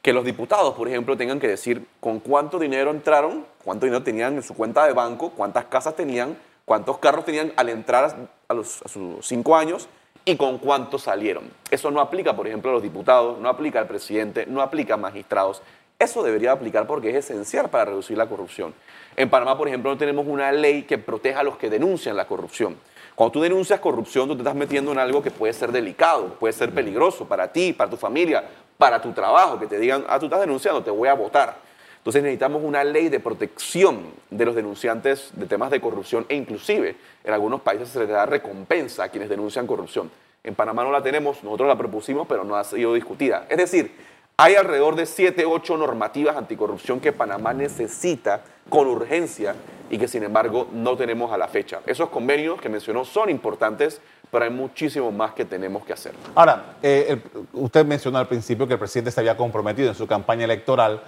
Que 0.00 0.12
los 0.12 0.24
diputados, 0.24 0.74
por 0.74 0.86
ejemplo, 0.86 1.16
tengan 1.16 1.40
que 1.40 1.48
decir 1.48 1.84
con 1.98 2.20
cuánto 2.20 2.56
dinero 2.60 2.92
entraron, 2.92 3.44
cuánto 3.64 3.84
dinero 3.84 4.04
tenían 4.04 4.36
en 4.36 4.44
su 4.44 4.54
cuenta 4.54 4.86
de 4.86 4.92
banco, 4.92 5.30
cuántas 5.30 5.64
casas 5.64 5.96
tenían, 5.96 6.36
cuántos 6.64 6.98
carros 6.98 7.24
tenían 7.24 7.52
al 7.56 7.68
entrar 7.68 8.28
a, 8.46 8.54
sus 8.54 9.26
cinco 9.26 9.56
años 9.56 9.88
y 10.24 10.36
con 10.36 10.58
cuánto 10.58 11.00
salieron. 11.00 11.50
Eso 11.68 11.90
no 11.90 12.00
aplica, 12.00 12.36
por 12.36 12.46
ejemplo, 12.46 12.70
a 12.70 12.74
los 12.74 12.82
diputados, 12.84 13.40
no 13.40 13.48
aplica 13.48 13.80
al 13.80 13.88
presidente, 13.88 14.46
no 14.46 14.62
aplica 14.62 14.94
a 14.94 14.98
magistrados. 14.98 15.62
Eso 16.04 16.22
debería 16.22 16.52
aplicar 16.52 16.86
porque 16.86 17.08
es 17.08 17.16
esencial 17.16 17.70
para 17.70 17.86
reducir 17.86 18.18
la 18.18 18.26
corrupción. 18.26 18.74
En 19.16 19.30
Panamá, 19.30 19.56
por 19.56 19.68
ejemplo, 19.68 19.90
no 19.90 19.96
tenemos 19.96 20.26
una 20.26 20.52
ley 20.52 20.82
que 20.82 20.98
proteja 20.98 21.40
a 21.40 21.42
los 21.42 21.56
que 21.56 21.70
denuncian 21.70 22.14
la 22.14 22.26
corrupción. 22.26 22.76
Cuando 23.14 23.32
tú 23.32 23.40
denuncias 23.40 23.80
corrupción, 23.80 24.28
tú 24.28 24.34
te 24.34 24.42
estás 24.42 24.54
metiendo 24.54 24.92
en 24.92 24.98
algo 24.98 25.22
que 25.22 25.30
puede 25.30 25.54
ser 25.54 25.72
delicado, 25.72 26.34
puede 26.34 26.52
ser 26.52 26.74
peligroso 26.74 27.26
para 27.26 27.50
ti, 27.50 27.72
para 27.72 27.88
tu 27.88 27.96
familia, 27.96 28.44
para 28.76 29.00
tu 29.00 29.12
trabajo, 29.12 29.58
que 29.58 29.66
te 29.66 29.78
digan, 29.78 30.04
ah, 30.06 30.18
tú 30.18 30.26
estás 30.26 30.40
denunciando, 30.40 30.82
te 30.82 30.90
voy 30.90 31.08
a 31.08 31.14
votar. 31.14 31.56
Entonces 31.96 32.22
necesitamos 32.22 32.62
una 32.62 32.84
ley 32.84 33.08
de 33.08 33.18
protección 33.18 34.12
de 34.28 34.44
los 34.44 34.54
denunciantes 34.54 35.30
de 35.32 35.46
temas 35.46 35.70
de 35.70 35.80
corrupción 35.80 36.26
e 36.28 36.34
inclusive 36.34 36.96
en 37.24 37.32
algunos 37.32 37.62
países 37.62 37.88
se 37.88 38.00
les 38.00 38.10
da 38.10 38.26
recompensa 38.26 39.04
a 39.04 39.08
quienes 39.08 39.30
denuncian 39.30 39.66
corrupción. 39.66 40.10
En 40.42 40.54
Panamá 40.54 40.84
no 40.84 40.92
la 40.92 41.02
tenemos, 41.02 41.42
nosotros 41.42 41.66
la 41.66 41.78
propusimos, 41.78 42.26
pero 42.28 42.44
no 42.44 42.56
ha 42.56 42.64
sido 42.64 42.92
discutida. 42.92 43.46
Es 43.48 43.56
decir, 43.56 43.92
hay 44.36 44.54
alrededor 44.54 44.96
de 44.96 45.06
7, 45.06 45.44
8 45.44 45.76
normativas 45.76 46.36
anticorrupción 46.36 47.00
que 47.00 47.12
Panamá 47.12 47.52
necesita 47.52 48.42
con 48.68 48.88
urgencia 48.88 49.54
y 49.90 49.98
que 49.98 50.08
sin 50.08 50.22
embargo 50.22 50.68
no 50.72 50.96
tenemos 50.96 51.32
a 51.32 51.38
la 51.38 51.48
fecha. 51.48 51.80
Esos 51.86 52.08
convenios 52.08 52.60
que 52.60 52.68
mencionó 52.68 53.04
son 53.04 53.30
importantes 53.30 54.00
pero 54.34 54.46
hay 54.46 54.50
muchísimo 54.50 55.12
más 55.12 55.32
que 55.32 55.44
tenemos 55.44 55.84
que 55.84 55.92
hacer. 55.92 56.12
Ahora, 56.34 56.74
eh, 56.82 57.20
usted 57.52 57.86
mencionó 57.86 58.18
al 58.18 58.26
principio 58.26 58.66
que 58.66 58.72
el 58.72 58.80
presidente 58.80 59.12
se 59.12 59.20
había 59.20 59.36
comprometido 59.36 59.88
en 59.90 59.94
su 59.94 60.08
campaña 60.08 60.42
electoral 60.42 61.04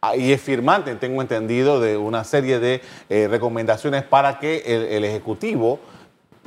ah, 0.00 0.14
y 0.14 0.32
es 0.32 0.40
firmante, 0.40 0.94
tengo 0.94 1.20
entendido, 1.20 1.80
de 1.80 1.96
una 1.96 2.22
serie 2.22 2.60
de 2.60 2.80
eh, 3.08 3.26
recomendaciones 3.28 4.04
para 4.04 4.38
que 4.38 4.62
el, 4.94 5.04
Ejecutivo 5.04 5.80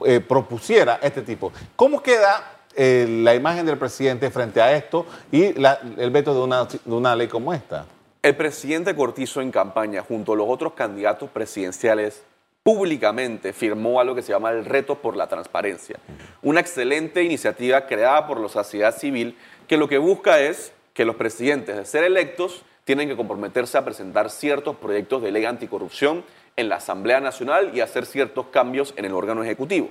eh, 0.05 0.21
propusiera 0.21 0.97
este 1.01 1.23
tipo. 1.23 1.51
¿Cómo 1.75 2.01
queda 2.01 2.52
la 2.75 3.35
imagen 3.35 3.65
del 3.65 3.77
presidente 3.77 4.29
frente 4.29 4.61
a 4.61 4.75
esto 4.75 5.05
y 5.31 5.43
el 5.43 6.11
veto 6.11 6.33
de 6.33 6.41
una, 6.41 6.65
de 6.65 6.93
una 6.93 7.15
ley 7.15 7.27
como 7.27 7.53
esta? 7.53 7.85
El 8.21 8.35
presidente 8.35 8.95
Cortizo 8.95 9.41
en 9.41 9.51
campaña, 9.51 10.01
junto 10.01 10.33
a 10.33 10.35
los 10.35 10.47
otros 10.47 10.73
candidatos 10.73 11.29
presidenciales, 11.29 12.23
públicamente 12.63 13.51
firmó 13.51 13.99
algo 13.99 14.15
que 14.15 14.21
se 14.21 14.31
llama 14.31 14.51
el 14.51 14.63
Reto 14.63 14.95
por 14.95 15.17
la 15.17 15.27
Transparencia, 15.27 15.97
una 16.41 16.61
excelente 16.61 17.21
iniciativa 17.21 17.85
creada 17.85 18.25
por 18.25 18.39
la 18.39 18.47
sociedad 18.47 18.97
civil 18.97 19.37
que 19.67 19.77
lo 19.77 19.89
que 19.89 19.97
busca 19.97 20.39
es 20.39 20.71
que 20.93 21.03
los 21.03 21.17
presidentes 21.17 21.75
de 21.75 21.85
ser 21.85 22.05
electos 22.05 22.63
tienen 22.85 23.09
que 23.09 23.15
comprometerse 23.15 23.77
a 23.77 23.85
presentar 23.85 24.29
ciertos 24.29 24.77
proyectos 24.77 25.21
de 25.21 25.31
ley 25.31 25.45
anticorrupción 25.45 26.23
en 26.55 26.69
la 26.69 26.77
Asamblea 26.77 27.19
Nacional 27.19 27.71
y 27.73 27.81
hacer 27.81 28.05
ciertos 28.05 28.47
cambios 28.47 28.93
en 28.95 29.05
el 29.05 29.13
órgano 29.13 29.43
ejecutivo. 29.43 29.89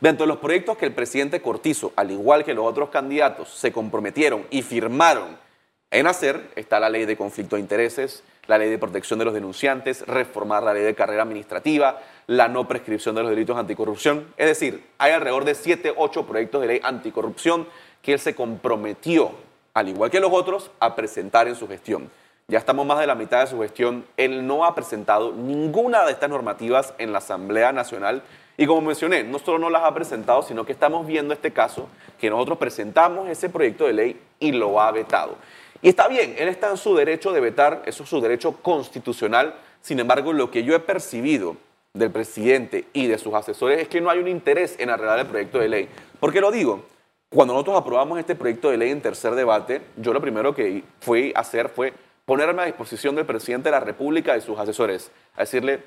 Dentro 0.00 0.26
de 0.26 0.28
los 0.32 0.38
proyectos 0.38 0.76
que 0.76 0.86
el 0.86 0.92
presidente 0.92 1.40
Cortizo, 1.40 1.92
al 1.96 2.10
igual 2.10 2.44
que 2.44 2.54
los 2.54 2.66
otros 2.66 2.90
candidatos, 2.90 3.48
se 3.48 3.72
comprometieron 3.72 4.46
y 4.50 4.62
firmaron 4.62 5.38
en 5.90 6.06
hacer, 6.06 6.50
está 6.56 6.80
la 6.80 6.90
ley 6.90 7.04
de 7.06 7.16
conflicto 7.16 7.56
de 7.56 7.62
intereses, 7.62 8.24
la 8.46 8.58
ley 8.58 8.68
de 8.68 8.78
protección 8.78 9.18
de 9.18 9.24
los 9.24 9.34
denunciantes, 9.34 10.06
reformar 10.06 10.62
la 10.62 10.74
ley 10.74 10.82
de 10.82 10.94
carrera 10.94 11.22
administrativa, 11.22 12.00
la 12.26 12.48
no 12.48 12.66
prescripción 12.66 13.14
de 13.14 13.22
los 13.22 13.30
delitos 13.30 13.56
anticorrupción. 13.56 14.26
Es 14.36 14.46
decir, 14.46 14.84
hay 14.98 15.12
alrededor 15.12 15.44
de 15.44 15.54
7, 15.54 15.94
8 15.96 16.26
proyectos 16.26 16.60
de 16.60 16.66
ley 16.66 16.80
anticorrupción 16.82 17.66
que 18.02 18.14
él 18.14 18.18
se 18.18 18.34
comprometió, 18.34 19.32
al 19.72 19.88
igual 19.88 20.10
que 20.10 20.20
los 20.20 20.32
otros, 20.32 20.70
a 20.80 20.94
presentar 20.94 21.48
en 21.48 21.54
su 21.54 21.68
gestión. 21.68 22.10
Ya 22.48 22.58
estamos 22.58 22.84
más 22.84 22.98
de 22.98 23.06
la 23.06 23.14
mitad 23.14 23.40
de 23.40 23.46
su 23.46 23.58
gestión. 23.60 24.04
Él 24.18 24.46
no 24.46 24.66
ha 24.66 24.74
presentado 24.74 25.32
ninguna 25.32 26.04
de 26.04 26.12
estas 26.12 26.28
normativas 26.28 26.92
en 26.98 27.12
la 27.12 27.18
Asamblea 27.18 27.72
Nacional. 27.72 28.22
Y 28.56 28.66
como 28.66 28.80
mencioné, 28.82 29.24
no 29.24 29.38
solo 29.38 29.58
no 29.58 29.70
las 29.70 29.82
ha 29.82 29.92
presentado, 29.94 30.42
sino 30.42 30.64
que 30.64 30.72
estamos 30.72 31.06
viendo 31.06 31.34
este 31.34 31.52
caso, 31.52 31.88
que 32.20 32.30
nosotros 32.30 32.58
presentamos 32.58 33.28
ese 33.28 33.48
proyecto 33.48 33.86
de 33.86 33.92
ley 33.92 34.20
y 34.38 34.52
lo 34.52 34.80
ha 34.80 34.92
vetado. 34.92 35.36
Y 35.82 35.88
está 35.88 36.08
bien, 36.08 36.34
él 36.38 36.48
está 36.48 36.70
en 36.70 36.76
su 36.76 36.94
derecho 36.94 37.32
de 37.32 37.40
vetar, 37.40 37.82
eso 37.84 38.04
es 38.04 38.08
su 38.08 38.20
derecho 38.20 38.56
constitucional. 38.62 39.54
Sin 39.82 39.98
embargo, 39.98 40.32
lo 40.32 40.50
que 40.50 40.62
yo 40.62 40.74
he 40.74 40.80
percibido 40.80 41.56
del 41.92 42.10
presidente 42.10 42.86
y 42.92 43.06
de 43.06 43.18
sus 43.18 43.34
asesores 43.34 43.80
es 43.80 43.88
que 43.88 44.00
no 44.00 44.08
hay 44.08 44.18
un 44.18 44.28
interés 44.28 44.76
en 44.78 44.90
arreglar 44.90 45.18
el 45.18 45.26
proyecto 45.26 45.58
de 45.58 45.68
ley. 45.68 45.88
¿Por 46.20 46.32
qué 46.32 46.40
lo 46.40 46.50
digo? 46.50 46.84
Cuando 47.28 47.52
nosotros 47.54 47.76
aprobamos 47.76 48.18
este 48.18 48.36
proyecto 48.36 48.70
de 48.70 48.78
ley 48.78 48.90
en 48.90 49.00
tercer 49.00 49.34
debate, 49.34 49.82
yo 49.96 50.12
lo 50.12 50.20
primero 50.20 50.54
que 50.54 50.84
fui 51.00 51.32
a 51.34 51.40
hacer 51.40 51.68
fue 51.68 51.92
ponerme 52.24 52.62
a 52.62 52.66
disposición 52.66 53.14
del 53.16 53.26
presidente 53.26 53.68
de 53.68 53.72
la 53.72 53.80
República 53.80 54.36
y 54.36 54.40
sus 54.40 54.58
asesores, 54.58 55.10
a 55.36 55.40
decirle, 55.40 55.80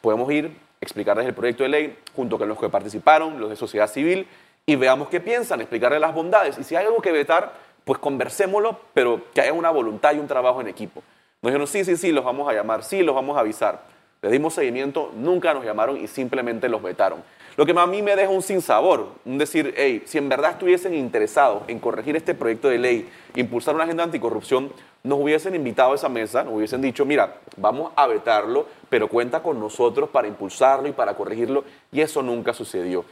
podemos 0.00 0.32
ir, 0.32 0.56
explicarles 0.80 1.26
el 1.26 1.34
proyecto 1.34 1.62
de 1.62 1.68
ley 1.68 1.98
junto 2.14 2.38
con 2.38 2.48
los 2.48 2.58
que 2.58 2.68
participaron, 2.68 3.38
los 3.40 3.50
de 3.50 3.56
sociedad 3.56 3.88
civil, 3.88 4.26
y 4.66 4.76
veamos 4.76 5.08
qué 5.08 5.20
piensan, 5.20 5.60
explicarles 5.60 6.00
las 6.00 6.14
bondades. 6.14 6.58
Y 6.58 6.64
si 6.64 6.76
hay 6.76 6.86
algo 6.86 7.02
que 7.02 7.12
vetar, 7.12 7.52
pues 7.84 7.98
conversémoslo, 7.98 8.78
pero 8.94 9.22
que 9.34 9.40
haya 9.40 9.52
una 9.52 9.70
voluntad 9.70 10.14
y 10.14 10.18
un 10.18 10.26
trabajo 10.26 10.60
en 10.60 10.68
equipo. 10.68 11.02
Nos 11.42 11.50
dijeron, 11.50 11.66
sí, 11.66 11.84
sí, 11.84 11.96
sí, 11.96 12.12
los 12.12 12.24
vamos 12.24 12.48
a 12.48 12.52
llamar, 12.52 12.82
sí, 12.84 13.02
los 13.02 13.14
vamos 13.14 13.36
a 13.36 13.40
avisar. 13.40 13.82
Le 14.22 14.30
dimos 14.30 14.52
seguimiento, 14.52 15.12
nunca 15.16 15.54
nos 15.54 15.64
llamaron 15.64 15.96
y 15.96 16.06
simplemente 16.06 16.68
los 16.68 16.82
vetaron. 16.82 17.22
Lo 17.56 17.64
que 17.66 17.72
a 17.76 17.86
mí 17.86 18.02
me 18.02 18.16
deja 18.16 18.30
un 18.30 18.42
sinsabor, 18.42 19.08
un 19.24 19.38
decir, 19.38 19.74
hey, 19.76 20.02
si 20.04 20.18
en 20.18 20.28
verdad 20.28 20.52
estuviesen 20.52 20.94
interesados 20.94 21.62
en 21.68 21.78
corregir 21.78 22.16
este 22.16 22.34
proyecto 22.34 22.68
de 22.68 22.78
ley, 22.78 23.08
impulsar 23.34 23.74
una 23.74 23.84
agenda 23.84 24.04
anticorrupción, 24.04 24.72
nos 25.02 25.18
hubiesen 25.18 25.54
invitado 25.54 25.92
a 25.92 25.94
esa 25.94 26.08
mesa, 26.08 26.44
nos 26.44 26.54
hubiesen 26.54 26.82
dicho, 26.82 27.04
mira, 27.06 27.36
vamos 27.56 27.92
a 27.96 28.06
vetarlo, 28.06 28.66
pero 28.88 29.08
cuenta 29.08 29.42
con 29.42 29.58
nosotros 29.58 30.10
para 30.10 30.28
impulsarlo 30.28 30.88
y 30.88 30.92
para 30.92 31.14
corregirlo, 31.14 31.64
y 31.90 32.02
eso 32.02 32.22
nunca 32.22 32.52
sucedió. 32.52 33.04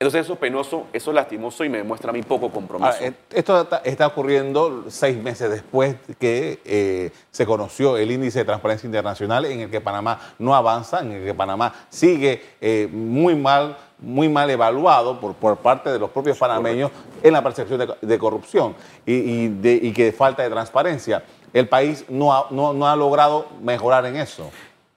Entonces 0.00 0.22
eso 0.22 0.32
es 0.32 0.38
penoso, 0.40 0.86
eso 0.92 1.12
es 1.12 1.14
lastimoso 1.14 1.64
y 1.64 1.68
me 1.68 1.78
demuestra 1.78 2.10
a 2.10 2.12
mí 2.12 2.20
poco 2.22 2.50
compromiso. 2.50 2.98
Eh, 3.00 3.14
esto 3.30 3.66
está, 3.84 4.06
ocurriendo 4.08 4.86
seis 4.88 5.16
meses 5.16 5.48
después 5.48 5.96
que 6.18 6.60
eh, 6.64 7.12
se 7.30 7.46
conoció 7.46 7.96
el 7.96 8.10
índice 8.10 8.40
de 8.40 8.44
transparencia 8.44 8.88
internacional 8.88 9.44
en 9.44 9.60
el 9.60 9.70
que 9.70 9.80
Panamá 9.80 10.34
no 10.40 10.54
avanza, 10.54 11.00
en 11.00 11.12
el 11.12 11.24
que 11.24 11.32
Panamá 11.32 11.72
sigue 11.88 12.42
eh, 12.60 12.88
muy 12.92 13.36
mal 13.36 13.78
muy 13.98 14.28
mal 14.28 14.50
evaluado 14.50 15.20
por, 15.20 15.34
por 15.34 15.56
parte 15.58 15.90
de 15.90 15.98
los 15.98 16.10
propios 16.10 16.36
panameños 16.36 16.90
en 17.22 17.32
la 17.32 17.42
percepción 17.42 17.96
de, 18.02 18.18
corrupción 18.18 18.74
y, 19.06 19.48
de, 19.48 19.78
y, 19.80 19.92
que 19.92 20.12
falta 20.12 20.42
de 20.42 20.50
transparencia. 20.50 21.22
El 21.52 21.68
país 21.68 22.04
no 22.08 22.48
no 22.50 22.86
ha 22.88 22.96
logrado 22.96 23.46
mejorar 23.62 24.04
en 24.06 24.16
eso 24.16 24.50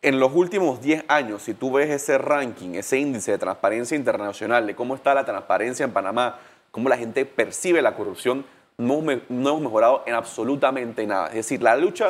en 0.07 0.21
los 0.21 0.33
últimos 0.33 0.79
10 0.79 1.03
años, 1.09 1.41
si 1.41 1.53
tú 1.53 1.69
ves 1.73 1.89
ese 1.89 2.17
ranking, 2.17 2.75
ese 2.75 2.97
índice 2.97 3.31
de 3.31 3.37
transparencia 3.37 3.97
internacional, 3.97 4.65
de 4.65 4.73
cómo 4.73 4.95
está 4.95 5.13
la 5.13 5.25
transparencia 5.25 5.83
en 5.83 5.91
Panamá, 5.91 6.39
cómo 6.71 6.87
la 6.87 6.95
gente 6.95 7.25
percibe 7.25 7.81
la 7.81 7.93
corrupción, 7.93 8.45
no, 8.77 8.99
hemos 8.99 9.61
mejorado 9.61 10.03
en 10.05 10.13
absolutamente 10.13 11.05
nada. 11.05 11.27
Es 11.27 11.33
decir, 11.33 11.61
la 11.61 11.75
lucha 11.75 12.07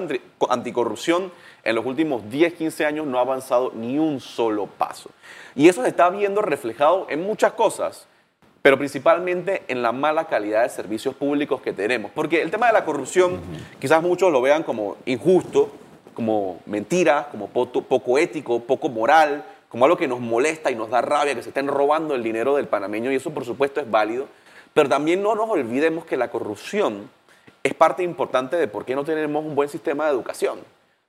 anticorrupción 0.47 1.31
en 1.63 1.73
los 1.73 1.87
últimos 1.87 2.29
10, 2.29 2.53
15 2.53 2.85
años 2.85 3.07
no 3.07 3.17
ha 3.17 3.21
avanzado 3.21 3.71
ni 3.73 3.97
un 3.97 4.19
solo 4.19 4.67
paso. 4.67 5.09
Y 5.55 5.67
eso 5.67 5.81
se 5.81 5.89
está 5.89 6.11
viendo 6.11 6.43
reflejado 6.43 7.07
en 7.09 7.23
muchas 7.23 7.53
cosas, 7.53 8.05
pero 8.61 8.77
principalmente 8.77 9.63
en 9.69 9.81
la 9.81 9.91
mala 9.91 10.27
calidad 10.27 10.61
de 10.61 10.69
servicios 10.69 11.15
públicos 11.15 11.61
que 11.61 11.73
tenemos. 11.73 12.11
Porque 12.13 12.43
el 12.43 12.51
tema 12.51 12.67
de 12.67 12.73
la 12.73 12.85
corrupción, 12.85 13.41
quizás 13.79 14.03
muchos 14.03 14.31
lo 14.31 14.39
vean 14.39 14.61
como 14.61 14.97
injusto, 15.07 15.71
como 16.17 16.61
mentira, 16.65 17.27
como 17.29 17.47
poco 17.47 18.17
ético, 18.17 18.61
poco 18.61 18.89
moral, 18.89 19.45
como 19.69 19.85
algo 19.85 19.97
que 19.97 20.07
nos 20.07 20.19
molesta 20.19 20.71
y 20.71 20.75
nos 20.75 20.89
da 20.89 20.99
rabia 20.99 21.35
que 21.35 21.43
se 21.43 21.49
estén 21.49 21.67
robando 21.67 22.15
el 22.15 22.23
dinero 22.23 22.55
del 22.55 22.67
panameño 22.67 23.11
y 23.11 23.15
eso 23.17 23.29
por 23.29 23.45
supuesto 23.45 23.81
es 23.81 23.91
válido, 23.91 24.25
pero 24.73 24.89
también 24.89 25.21
no 25.21 25.35
nos 25.35 25.47
olvidemos 25.47 26.05
que 26.05 26.17
la 26.17 26.31
corrupción 26.31 27.07
es 27.61 27.75
parte 27.75 28.01
importante 28.01 28.55
de 28.55 28.67
por 28.67 28.83
qué 28.83 28.95
no 28.95 29.03
tenemos 29.03 29.45
un 29.45 29.53
buen 29.53 29.69
sistema 29.69 30.05
de 30.05 30.11
educación, 30.13 30.57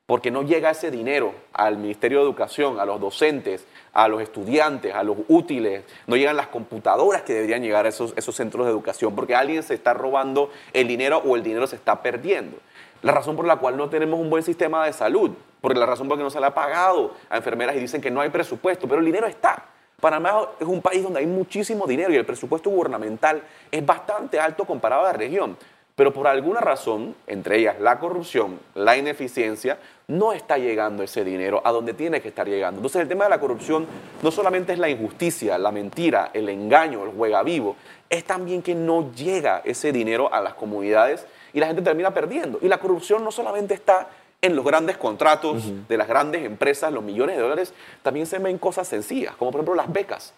porque 0.09 0.31
no 0.31 0.43
llega 0.43 0.71
ese 0.71 0.91
dinero 0.91 1.35
al 1.53 1.77
Ministerio 1.77 2.21
de 2.21 2.25
Educación, 2.25 2.81
a 2.81 2.87
los 2.87 2.99
docentes, 2.99 3.67
a 3.93 4.09
los 4.09 4.23
estudiantes, 4.23 4.95
a 4.95 5.03
los 5.03 5.19
útiles, 5.29 5.85
no 6.07 6.17
llegan 6.17 6.35
las 6.35 6.47
computadoras 6.47 7.21
que 7.25 7.35
deberían 7.35 7.63
llegar 7.63 7.85
a 7.85 7.91
esos, 7.91 8.15
centros 8.35 8.65
de 8.65 8.73
educación, 8.73 9.15
porque 9.15 9.35
alguien 9.35 9.63
se 9.63 9.75
está 9.75 9.93
robando 9.93 10.51
el 10.73 10.89
dinero 10.89 11.19
o 11.19 11.37
el 11.37 11.43
dinero 11.43 11.67
se 11.67 11.77
está 11.77 12.01
perdiendo 12.01 12.57
la 13.03 13.13
razón 13.13 13.37
por 13.37 13.47
la 13.47 13.57
cual 13.57 13.77
no 13.77 13.91
tenemos 13.91 14.19
un 14.19 14.31
buen 14.31 14.43
sistema 14.43 14.87
de 14.87 14.95
salud, 14.95 15.33
porque 15.61 15.79
la 15.79 15.85
razón 15.85 16.09
por 16.09 16.17
la 16.17 16.23
que 16.23 16.25
no 16.25 16.31
se 16.31 16.41
le 16.41 16.47
ha 16.47 16.55
pagado 16.55 17.13
a 17.29 17.37
enfermeras 17.37 17.77
y 17.77 17.81
dicen 17.81 18.01
que 18.01 18.11
no 18.11 18.23
hay 18.23 18.31
presupuesto, 18.31 18.89
pero 18.89 19.01
el 19.01 19.05
dinero 19.05 19.27
está. 19.27 19.63
Panamá 20.01 20.49
es 20.59 20.67
un 20.67 20.81
país 20.81 21.03
donde 21.03 21.21
hay 21.21 21.27
muchísimo 21.27 21.87
dinero 21.87 22.15
y 22.15 22.17
el 22.17 22.25
presupuesto 22.25 22.71
gubernamental 22.71 23.43
es 23.71 23.85
bastante 23.85 24.41
alto 24.41 24.65
comparado 24.65 25.03
a 25.03 25.13
la 25.13 25.13
región. 25.13 25.59
Pero 25.99 26.13
por 26.13 26.29
alguna 26.29 26.61
razón, 26.61 27.17
entre 27.27 27.59
ellas 27.59 27.81
la 27.81 27.99
corrupción, 27.99 28.61
la 28.77 28.97
ineficiencia, 28.97 29.79
no 30.07 30.33
está 30.33 30.57
llegando 30.57 31.03
ese 31.03 31.25
dinero 31.25 31.61
a 31.65 31.73
donde 31.73 31.93
tiene 31.93 32.23
que 32.23 32.29
estar 32.29 32.47
llegando. 32.47 32.79
Entonces 32.79 33.03
el 33.03 33.09
tema 33.09 33.25
de 33.25 33.31
la 33.31 33.41
corrupción 33.41 33.85
no 34.23 34.31
solamente 34.31 34.73
es 34.73 34.79
la 34.79 34.89
injusticia, 34.89 35.59
la 35.59 35.73
mentira, 35.73 36.31
el 36.35 36.49
engaño, 36.51 37.03
el 37.03 37.11
juega 37.11 37.43
vivo, 37.43 37.75
es 38.09 38.23
también 38.23 38.63
que 38.63 38.77
no 38.77 39.11
llega 39.13 39.61
ese 39.65 39.91
dinero 39.91 40.33
a 40.33 40.41
las 40.41 40.55
comunidades 40.55 41.27
y 41.53 41.59
la 41.59 41.67
gente 41.67 41.83
termina 41.83 42.15
perdiendo. 42.15 42.61
Y 42.63 42.69
la 42.69 42.79
corrupción 42.79 43.25
no 43.25 43.33
solamente 43.33 43.75
está 43.75 44.09
en 44.41 44.55
los 44.55 44.65
grandes 44.65 44.99
contratos 44.99 45.65
de 45.89 45.97
las 45.97 46.07
grandes 46.07 46.45
empresas, 46.45 46.93
los 46.93 47.03
millones 47.03 47.35
de 47.35 47.43
dólares, 47.43 47.75
también 48.05 48.27
se 48.27 48.39
ven 48.39 48.57
cosas 48.59 48.87
sencillas, 48.87 49.35
como 49.35 49.51
por 49.51 49.63
ejemplo 49.63 49.75
las 49.75 49.93
becas. 49.93 50.33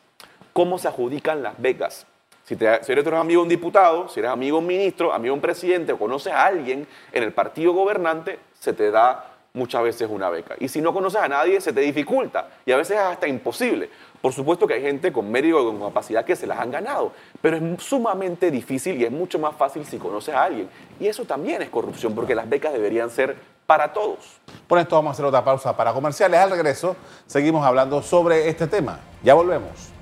¿Cómo 0.54 0.78
se 0.78 0.88
adjudican 0.88 1.42
las 1.42 1.60
becas? 1.60 2.06
Si, 2.50 2.56
te, 2.56 2.66
eres 2.66 3.06
amigo 3.06 3.42
de 3.42 3.44
un 3.44 3.48
diputado, 3.48 4.08
si 4.08 4.18
eres 4.18 4.32
amigo 4.32 4.56
de 4.56 4.62
un 4.62 4.66
ministro, 4.66 5.12
amigo 5.12 5.34
de 5.34 5.36
un 5.36 5.40
presidente 5.40 5.92
o 5.92 5.98
conoces 6.00 6.32
a 6.32 6.46
alguien 6.46 6.84
en 7.12 7.22
el 7.22 7.32
partido 7.32 7.72
gobernante, 7.72 8.40
se 8.58 8.72
te 8.72 8.90
da 8.90 9.24
muchas 9.52 9.84
veces 9.84 10.08
una 10.10 10.30
beca. 10.30 10.56
Y 10.58 10.66
si 10.66 10.80
no 10.80 10.92
conoces 10.92 11.20
a 11.20 11.28
nadie, 11.28 11.60
se 11.60 11.72
te 11.72 11.80
dificulta 11.80 12.48
y 12.66 12.72
a 12.72 12.76
veces 12.76 12.96
es 12.96 13.02
hasta 13.04 13.28
imposible. 13.28 13.88
Por 14.20 14.32
supuesto 14.32 14.66
que 14.66 14.74
hay 14.74 14.82
gente 14.82 15.12
con 15.12 15.30
mérito 15.30 15.62
y 15.62 15.64
con 15.64 15.78
capacidad 15.78 16.24
que 16.24 16.34
se 16.34 16.48
las 16.48 16.58
han 16.58 16.72
ganado, 16.72 17.12
pero 17.40 17.56
es 17.56 17.82
sumamente 17.84 18.50
difícil 18.50 19.00
y 19.00 19.04
es 19.04 19.12
mucho 19.12 19.38
más 19.38 19.54
fácil 19.54 19.86
si 19.86 19.98
conoces 19.98 20.34
a 20.34 20.42
alguien. 20.42 20.68
Y 20.98 21.06
eso 21.06 21.24
también 21.24 21.62
es 21.62 21.68
corrupción, 21.68 22.16
porque 22.16 22.34
las 22.34 22.48
becas 22.48 22.72
deberían 22.72 23.10
ser 23.10 23.36
para 23.64 23.92
todos. 23.92 24.40
Por 24.66 24.80
esto 24.80 24.96
vamos 24.96 25.10
a 25.10 25.12
hacer 25.12 25.24
otra 25.24 25.44
pausa 25.44 25.76
para 25.76 25.92
comerciales. 25.92 26.40
Al 26.40 26.50
regreso 26.50 26.96
seguimos 27.28 27.64
hablando 27.64 28.02
sobre 28.02 28.48
este 28.48 28.66
tema. 28.66 28.98
Ya 29.22 29.34
volvemos. 29.34 29.99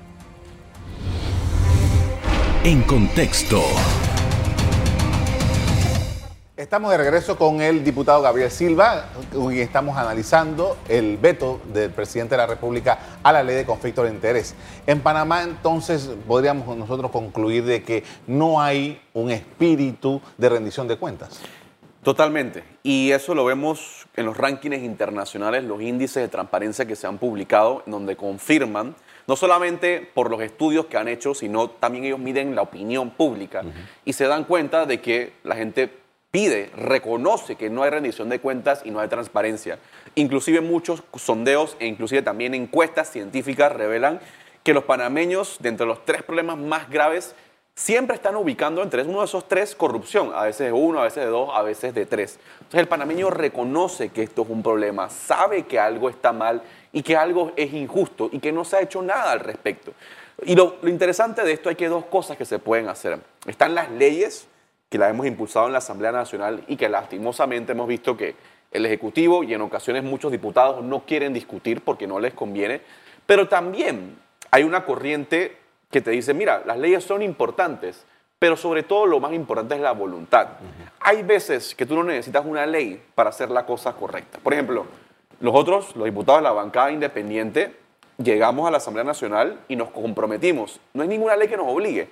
En 2.65 2.81
contexto. 2.81 3.61
Estamos 6.57 6.91
de 6.91 6.97
regreso 6.97 7.37
con 7.37 7.61
el 7.61 7.85
diputado 7.85 8.21
Gabriel 8.21 8.51
Silva, 8.51 9.05
y 9.49 9.61
estamos 9.61 9.95
analizando 9.95 10.75
el 10.89 11.15
veto 11.15 11.61
del 11.73 11.89
presidente 11.91 12.35
de 12.35 12.39
la 12.39 12.47
República 12.47 12.99
a 13.23 13.31
la 13.31 13.43
ley 13.43 13.55
de 13.55 13.65
conflicto 13.65 14.03
de 14.03 14.09
interés. 14.09 14.55
En 14.85 14.99
Panamá, 14.99 15.43
entonces, 15.43 16.09
podríamos 16.27 16.75
nosotros 16.75 17.11
concluir 17.11 17.63
de 17.63 17.81
que 17.81 18.03
no 18.27 18.59
hay 18.59 19.01
un 19.13 19.31
espíritu 19.31 20.21
de 20.37 20.49
rendición 20.49 20.85
de 20.89 20.97
cuentas. 20.97 21.39
Totalmente. 22.03 22.65
Y 22.83 23.11
eso 23.11 23.35
lo 23.35 23.45
vemos 23.45 24.05
en 24.17 24.25
los 24.25 24.35
rankings 24.35 24.83
internacionales, 24.83 25.63
los 25.63 25.81
índices 25.81 26.23
de 26.23 26.27
transparencia 26.27 26.85
que 26.85 26.97
se 26.97 27.07
han 27.07 27.19
publicado, 27.19 27.83
donde 27.85 28.17
confirman, 28.17 28.95
no 29.29 29.35
solamente 29.35 30.09
por 30.15 30.31
los 30.31 30.41
estudios 30.41 30.87
que 30.87 30.97
han 30.97 31.07
hecho, 31.07 31.35
sino 31.35 31.69
también 31.69 32.03
ellos 32.03 32.17
miden 32.17 32.55
la 32.55 32.63
opinión 32.63 33.11
pública 33.11 33.61
y 34.03 34.13
se 34.13 34.25
dan 34.25 34.43
cuenta 34.43 34.87
de 34.87 35.01
que 35.01 35.33
la 35.43 35.55
gente 35.55 35.87
pide, 36.31 36.71
reconoce 36.75 37.55
que 37.55 37.69
no 37.69 37.83
hay 37.83 37.91
rendición 37.91 38.27
de 38.29 38.39
cuentas 38.39 38.81
y 38.85 38.89
no 38.89 38.99
hay 38.99 39.07
transparencia. 39.07 39.77
Inclusive 40.15 40.61
muchos 40.61 41.03
sondeos 41.15 41.77
e 41.79 41.85
inclusive 41.85 42.23
también 42.23 42.55
encuestas 42.55 43.11
científicas 43.11 43.71
revelan 43.71 44.19
que 44.63 44.73
los 44.73 44.85
panameños, 44.85 45.57
de 45.59 45.69
entre 45.69 45.85
los 45.85 46.03
tres 46.05 46.23
problemas 46.23 46.57
más 46.57 46.89
graves, 46.89 47.35
siempre 47.75 48.15
están 48.15 48.35
ubicando 48.35 48.81
entre 48.81 49.03
uno 49.03 49.19
de 49.19 49.25
esos 49.25 49.47
tres 49.47 49.75
corrupción, 49.75 50.31
a 50.33 50.45
veces 50.45 50.65
de 50.65 50.73
uno, 50.73 51.01
a 51.01 51.03
veces 51.03 51.23
de 51.23 51.29
dos, 51.29 51.51
a 51.53 51.61
veces 51.61 51.93
de 51.93 52.07
tres. 52.07 52.39
Entonces 52.53 52.79
el 52.79 52.87
panameño 52.87 53.29
reconoce 53.29 54.09
que 54.09 54.23
esto 54.23 54.41
es 54.41 54.49
un 54.49 54.63
problema, 54.63 55.07
sabe 55.11 55.67
que 55.67 55.79
algo 55.79 56.09
está 56.09 56.33
mal 56.33 56.63
y 56.91 57.03
que 57.03 57.15
algo 57.15 57.51
es 57.55 57.73
injusto 57.73 58.29
y 58.31 58.39
que 58.39 58.51
no 58.51 58.63
se 58.65 58.77
ha 58.77 58.81
hecho 58.81 59.01
nada 59.01 59.31
al 59.31 59.39
respecto. 59.39 59.93
Y 60.43 60.55
lo, 60.55 60.77
lo 60.81 60.89
interesante 60.89 61.43
de 61.43 61.51
esto 61.51 61.69
hay 61.69 61.75
que 61.75 61.87
dos 61.87 62.05
cosas 62.05 62.37
que 62.37 62.45
se 62.45 62.59
pueden 62.59 62.87
hacer. 62.87 63.19
Están 63.45 63.75
las 63.75 63.91
leyes, 63.91 64.47
que 64.89 64.97
la 64.97 65.09
hemos 65.09 65.27
impulsado 65.27 65.67
en 65.67 65.73
la 65.73 65.79
Asamblea 65.79 66.11
Nacional 66.11 66.63
y 66.67 66.75
que 66.75 66.89
lastimosamente 66.89 67.73
hemos 67.73 67.87
visto 67.87 68.17
que 68.17 68.35
el 68.71 68.85
Ejecutivo 68.85 69.43
y 69.43 69.53
en 69.53 69.61
ocasiones 69.61 70.03
muchos 70.03 70.31
diputados 70.31 70.83
no 70.83 71.05
quieren 71.05 71.33
discutir 71.33 71.81
porque 71.81 72.07
no 72.07 72.19
les 72.19 72.33
conviene, 72.33 72.81
pero 73.25 73.47
también 73.47 74.17
hay 74.51 74.63
una 74.63 74.85
corriente 74.85 75.57
que 75.91 76.01
te 76.01 76.11
dice, 76.11 76.33
mira, 76.33 76.63
las 76.65 76.77
leyes 76.77 77.03
son 77.03 77.21
importantes, 77.21 78.05
pero 78.37 78.55
sobre 78.55 78.83
todo 78.83 79.05
lo 79.05 79.19
más 79.19 79.33
importante 79.33 79.75
es 79.75 79.81
la 79.81 79.91
voluntad. 79.91 80.47
Hay 80.99 81.23
veces 81.23 81.75
que 81.75 81.85
tú 81.85 81.95
no 81.95 82.03
necesitas 82.03 82.45
una 82.45 82.65
ley 82.65 83.01
para 83.15 83.31
hacer 83.31 83.49
la 83.49 83.65
cosa 83.65 83.93
correcta. 83.93 84.39
Por 84.41 84.53
ejemplo, 84.53 84.85
nosotros, 85.39 85.95
los 85.95 86.05
diputados 86.05 86.41
de 86.41 86.43
la 86.43 86.51
bancada 86.51 86.91
independiente, 86.91 87.75
llegamos 88.17 88.67
a 88.67 88.71
la 88.71 88.77
Asamblea 88.77 89.05
Nacional 89.05 89.59
y 89.67 89.75
nos 89.75 89.89
comprometimos. 89.89 90.79
No 90.93 91.03
hay 91.03 91.07
ninguna 91.07 91.35
ley 91.35 91.47
que 91.47 91.57
nos 91.57 91.67
obligue 91.67 92.09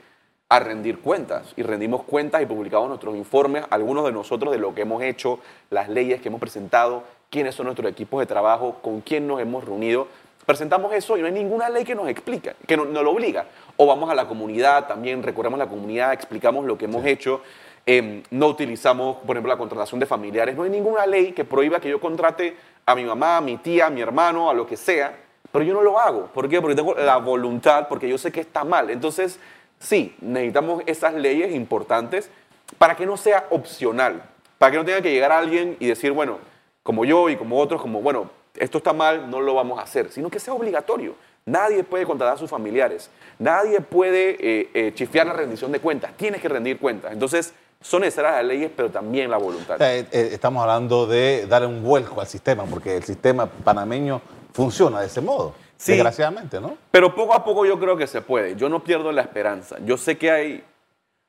a 0.49 0.59
rendir 0.59 0.99
cuentas. 0.99 1.53
Y 1.57 1.63
rendimos 1.63 2.03
cuentas 2.03 2.41
y 2.41 2.45
publicamos 2.45 2.87
nuestros 2.87 3.15
informes, 3.15 3.65
algunos 3.69 4.05
de 4.05 4.11
nosotros 4.11 4.51
de 4.53 4.59
lo 4.59 4.73
que 4.73 4.83
hemos 4.83 5.03
hecho, 5.03 5.39
las 5.69 5.89
leyes 5.89 6.21
que 6.21 6.29
hemos 6.29 6.39
presentado, 6.39 7.03
quiénes 7.29 7.55
son 7.55 7.65
nuestros 7.65 7.91
equipos 7.91 8.19
de 8.21 8.25
trabajo, 8.25 8.77
con 8.81 9.01
quién 9.01 9.27
nos 9.27 9.41
hemos 9.41 9.65
reunido. 9.65 10.07
Presentamos 10.45 10.93
eso 10.93 11.17
y 11.17 11.21
no 11.21 11.27
hay 11.27 11.33
ninguna 11.33 11.67
ley 11.69 11.83
que 11.83 11.95
nos 11.95 12.07
explica, 12.07 12.55
que 12.65 12.77
nos, 12.77 12.87
lo 12.87 13.11
obliga. 13.11 13.45
O 13.75 13.85
vamos 13.85 14.09
a 14.09 14.15
la 14.15 14.27
comunidad 14.27 14.87
también, 14.87 15.21
recorremos 15.21 15.59
la 15.59 15.67
comunidad, 15.67 16.13
explicamos 16.13 16.65
lo 16.65 16.77
que 16.77 16.85
hemos 16.85 17.05
hecho. 17.05 17.41
Em, 17.87 18.21
no 18.29 18.47
utilizamos, 18.47 19.17
por 19.17 19.35
ejemplo, 19.35 19.51
la 19.51 19.57
contratación 19.57 19.99
de 19.99 20.05
familiares. 20.05 20.55
No 20.55 20.63
hay 20.63 20.69
ninguna 20.69 21.07
ley 21.07 21.31
que 21.31 21.43
prohíba 21.43 21.79
que 21.79 21.89
yo 21.89 21.99
contrate 21.99 22.55
a 22.85 22.93
mi 22.93 23.03
mamá, 23.03 23.37
a 23.37 23.41
mi 23.41 23.57
tía, 23.57 23.87
a 23.87 23.89
mi 23.89 24.01
hermano, 24.01 24.49
a 24.49 24.53
lo 24.53 24.67
que 24.67 24.77
sea. 24.77 25.17
Pero 25.51 25.65
yo 25.65 25.73
no 25.73 25.81
lo 25.81 25.97
hago. 25.97 26.27
¿Por 26.27 26.47
qué? 26.47 26.61
Porque 26.61 26.75
tengo 26.75 26.93
la 26.93 27.17
voluntad, 27.17 27.87
porque 27.87 28.07
yo 28.07 28.19
sé 28.19 28.31
que 28.31 28.41
está 28.41 28.63
mal. 28.63 28.91
Entonces, 28.91 29.39
Sí, 29.79 30.15
necesitamos 30.21 30.83
esas 30.85 31.13
leyes 31.13 31.53
importantes 31.53 32.29
para 32.77 32.95
que 32.95 33.05
no 33.05 33.15
sea 33.15 33.45
opcional, 33.51 34.23
para 34.57 34.71
que 34.71 34.77
no 34.77 34.85
tenga 34.85 35.01
que 35.01 35.11
llegar 35.11 35.31
alguien 35.31 35.77
y 35.79 35.87
decir, 35.87 36.11
bueno, 36.11 36.39
como 36.83 37.05
yo 37.05 37.29
y 37.29 37.37
como 37.37 37.59
otros, 37.59 37.81
como, 37.81 38.01
bueno, 38.01 38.29
esto 38.55 38.79
está 38.79 38.93
mal, 38.93 39.29
no 39.29 39.39
lo 39.39 39.53
vamos 39.53 39.79
a 39.79 39.83
hacer, 39.83 40.11
sino 40.11 40.29
que 40.29 40.39
sea 40.39 40.53
obligatorio. 40.53 41.15
Nadie 41.45 41.83
puede 41.83 42.05
contratar 42.05 42.35
a 42.35 42.37
sus 42.37 42.49
familiares, 42.49 43.09
nadie 43.39 43.79
puede 43.79 44.31
eh, 44.39 44.69
eh, 44.73 44.91
chifiar 44.95 45.27
la 45.27 45.33
rendición 45.33 45.71
de 45.71 45.79
cuentas, 45.79 46.11
tienes 46.17 46.41
que 46.41 46.49
rendir 46.49 46.77
cuentas. 46.77 47.13
Entonces, 47.13 47.53
son 47.81 48.01
necesarias 48.01 48.35
las 48.35 48.45
leyes, 48.45 48.71
pero 48.75 48.89
también 48.89 49.29
la 49.29 49.37
voluntad. 49.37 49.81
Eh, 49.81 50.07
estamos 50.11 50.61
hablando 50.61 51.05
de 51.05 51.45
dar 51.47 51.65
un 51.65 51.83
vuelco 51.83 52.19
al 52.19 52.27
sistema, 52.27 52.65
porque 52.65 52.97
el 52.97 53.03
sistema 53.03 53.45
panameño 53.45 54.21
funciona 54.53 55.01
de 55.01 55.07
ese 55.07 55.21
modo. 55.21 55.53
Desgraciadamente, 55.85 56.59
¿no? 56.59 56.75
Pero 56.89 57.13
poco 57.13 57.33
a 57.35 57.43
poco 57.43 57.65
yo 57.65 57.79
creo 57.79 57.95
que 57.95 58.07
se 58.07 58.21
puede. 58.21 58.55
Yo 58.55 58.67
no 58.67 58.83
pierdo 58.83 59.11
la 59.11 59.21
esperanza. 59.21 59.77
Yo 59.85 59.95
sé 59.97 60.17
que 60.17 60.31
hay, 60.31 60.63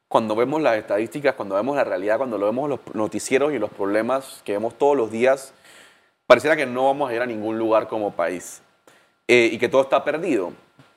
cuando 0.09 0.35
vemos 0.35 0.63
las 0.63 0.79
estadísticas, 0.79 1.35
cuando 1.35 1.55
vemos 1.55 1.77
la 1.77 1.85
realidad, 1.85 2.17
cuando 2.17 2.39
lo 2.39 2.47
vemos 2.47 2.69
los 2.69 2.81
noticieros 2.95 3.53
y 3.53 3.59
los 3.59 3.71
problemas 3.71 4.41
que 4.45 4.53
vemos 4.53 4.77
todos 4.79 4.97
los 4.97 5.11
días, 5.11 5.53
pareciera 6.27 6.57
que 6.57 6.65
no 6.65 6.87
vamos 6.87 7.11
a 7.11 7.15
ir 7.15 7.21
a 7.21 7.27
ningún 7.27 7.59
lugar 7.59 7.89
como 7.89 8.13
país 8.13 8.63
eh, 9.27 9.51
y 9.53 9.59
que 9.59 9.69
todo 9.69 9.83
está 9.83 10.03
perdido. 10.03 10.53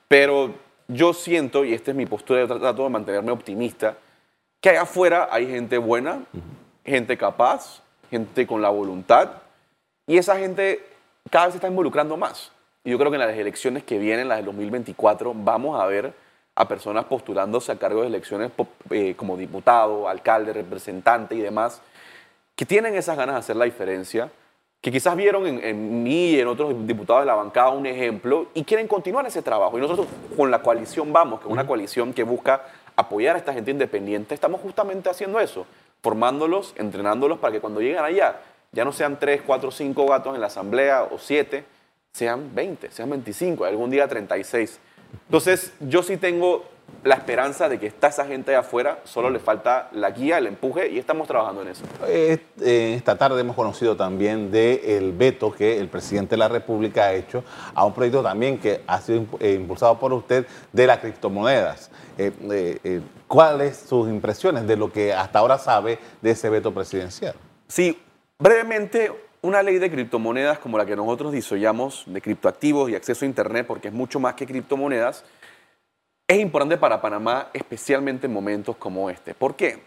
Pero 0.08 0.54
yo 0.88 1.12
siento, 1.12 1.64
y 1.64 1.74
esta 1.74 1.90
es 1.90 1.96
mi 1.96 2.06
postura, 2.06 2.40
yo 2.40 2.58
trato 2.58 2.84
de 2.84 2.88
mantenerme 2.88 3.32
optimista, 3.32 3.96
que 4.62 4.70
allá 4.70 4.82
afuera 4.82 5.28
hay 5.30 5.48
gente 5.48 5.76
buena, 5.76 6.22
gente 6.84 7.18
capaz, 7.18 7.82
gente 8.10 8.46
con 8.46 8.62
la 8.62 8.70
voluntad, 8.70 9.28
y 10.06 10.16
esa 10.16 10.38
gente 10.38 10.86
cada 11.30 11.46
vez 11.46 11.54
se 11.54 11.58
está 11.58 11.68
involucrando 11.68 12.16
más. 12.16 12.52
Y 12.84 12.90
yo 12.90 12.98
creo 12.98 13.10
que 13.10 13.16
en 13.16 13.26
las 13.26 13.36
elecciones 13.36 13.82
que 13.82 13.98
vienen, 13.98 14.28
las 14.28 14.38
del 14.38 14.46
2024, 14.46 15.34
vamos 15.34 15.80
a 15.80 15.86
ver 15.86 16.14
a 16.54 16.68
personas 16.68 17.06
postulándose 17.06 17.72
a 17.72 17.76
cargo 17.76 18.02
de 18.02 18.06
elecciones 18.06 18.52
eh, 18.90 19.14
como 19.16 19.36
diputado, 19.36 20.08
alcalde, 20.08 20.52
representante 20.52 21.34
y 21.34 21.40
demás, 21.40 21.82
que 22.54 22.64
tienen 22.64 22.94
esas 22.94 23.16
ganas 23.16 23.34
de 23.34 23.38
hacer 23.40 23.56
la 23.56 23.64
diferencia, 23.64 24.30
que 24.80 24.92
quizás 24.92 25.16
vieron 25.16 25.46
en, 25.46 26.02
mí 26.02 26.30
y 26.30 26.40
en 26.40 26.48
otros 26.48 26.86
diputados 26.86 27.22
de 27.22 27.26
la 27.26 27.34
bancada 27.34 27.70
un 27.70 27.86
ejemplo 27.86 28.48
y 28.54 28.64
quieren 28.64 28.86
continuar 28.86 29.26
ese 29.26 29.42
trabajo. 29.42 29.78
Y 29.78 29.80
nosotros 29.80 30.06
con 30.36 30.50
la 30.50 30.62
coalición 30.62 31.12
Vamos, 31.12 31.40
que 31.40 31.46
es 31.46 31.52
una 31.52 31.66
coalición 31.66 32.12
que 32.12 32.24
busca 32.24 32.62
apoyar 33.02 33.36
a 33.36 33.38
esta 33.38 33.52
gente 33.52 33.70
independiente, 33.70 34.34
estamos 34.34 34.60
justamente 34.60 35.08
haciendo 35.08 35.38
eso, 35.40 35.66
formándolos, 36.02 36.74
entrenándolos 36.76 37.38
para 37.38 37.52
que 37.52 37.60
cuando 37.60 37.80
lleguen 37.80 37.98
allá 37.98 38.40
ya 38.72 38.84
no 38.86 38.92
sean 38.92 39.18
tres, 39.18 39.42
cuatro, 39.46 39.70
cinco 39.70 40.06
gatos 40.06 40.34
en 40.34 40.40
la 40.40 40.46
asamblea 40.46 41.04
o 41.04 41.18
siete, 41.18 41.64
sean 42.10 42.54
20, 42.54 42.90
sean 42.90 43.10
25, 43.10 43.64
algún 43.64 43.90
día 43.90 44.08
36. 44.08 44.78
Entonces, 45.26 45.74
yo 45.80 46.02
sí 46.02 46.16
tengo 46.16 46.64
la 47.04 47.16
esperanza 47.16 47.68
de 47.68 47.80
que 47.80 47.86
está 47.86 48.08
esa 48.08 48.24
gente 48.26 48.52
de 48.52 48.56
afuera, 48.56 49.00
solo 49.04 49.28
le 49.28 49.40
falta 49.40 49.88
la 49.92 50.10
guía, 50.10 50.38
el 50.38 50.46
empuje 50.46 50.88
y 50.88 50.98
estamos 50.98 51.26
trabajando 51.26 51.62
en 51.62 51.68
eso. 51.68 51.84
Eh, 52.06 52.38
esta 52.96 53.16
tarde 53.16 53.40
hemos 53.40 53.56
conocido 53.56 53.96
también 53.96 54.52
del 54.52 55.12
veto 55.12 55.52
que 55.52 55.78
el 55.78 55.88
presidente 55.88 56.30
de 56.30 56.36
la 56.36 56.48
República 56.48 57.06
ha 57.06 57.12
hecho 57.12 57.42
a 57.74 57.84
un 57.84 57.92
proyecto 57.92 58.22
también 58.22 58.58
que 58.58 58.82
ha 58.86 59.00
sido 59.00 59.26
eh, 59.40 59.54
impulsado 59.54 59.98
por 59.98 60.12
usted 60.12 60.46
de 60.72 60.86
las 60.86 60.98
criptomonedas. 60.98 61.90
Eh, 62.18 63.00
¿Cuáles 63.26 63.78
sus 63.78 64.08
impresiones 64.08 64.66
de 64.66 64.76
lo 64.76 64.92
que 64.92 65.12
hasta 65.12 65.40
ahora 65.40 65.58
sabe 65.58 65.98
de 66.20 66.30
ese 66.30 66.50
veto 66.50 66.72
presidencial? 66.72 67.34
Sí, 67.66 67.98
brevemente, 68.38 69.10
una 69.40 69.62
ley 69.62 69.78
de 69.78 69.90
criptomonedas 69.90 70.60
como 70.60 70.78
la 70.78 70.86
que 70.86 70.94
nosotros 70.94 71.32
diseñamos, 71.32 72.04
de 72.06 72.20
criptoactivos 72.20 72.90
y 72.90 72.94
acceso 72.94 73.24
a 73.24 73.28
Internet, 73.28 73.66
porque 73.66 73.88
es 73.88 73.94
mucho 73.94 74.20
más 74.20 74.34
que 74.34 74.46
criptomonedas, 74.46 75.24
es 76.28 76.40
importante 76.40 76.78
para 76.78 77.00
Panamá, 77.00 77.48
especialmente 77.52 78.26
en 78.26 78.32
momentos 78.32 78.76
como 78.76 79.10
este. 79.10 79.34
¿Por 79.34 79.54
qué? 79.54 79.82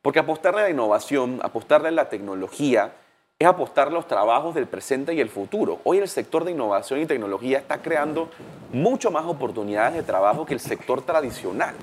Porque 0.00 0.18
apostarle 0.18 0.60
a 0.60 0.64
la 0.64 0.70
innovación, 0.70 1.40
apostarle 1.42 1.88
a 1.88 1.92
la 1.92 2.08
tecnología, 2.08 2.92
es 3.38 3.46
apostar 3.46 3.92
los 3.92 4.06
trabajos 4.06 4.54
del 4.54 4.66
presente 4.66 5.14
y 5.14 5.20
el 5.20 5.28
futuro. 5.28 5.80
Hoy 5.84 5.98
el 5.98 6.08
sector 6.08 6.44
de 6.44 6.52
innovación 6.52 7.00
y 7.00 7.06
tecnología 7.06 7.58
está 7.58 7.82
creando 7.82 8.30
mucho 8.72 9.10
más 9.10 9.24
oportunidades 9.26 9.94
de 9.94 10.02
trabajo 10.02 10.46
que 10.46 10.54
el 10.54 10.60
sector 10.60 11.02
tradicional. 11.02 11.74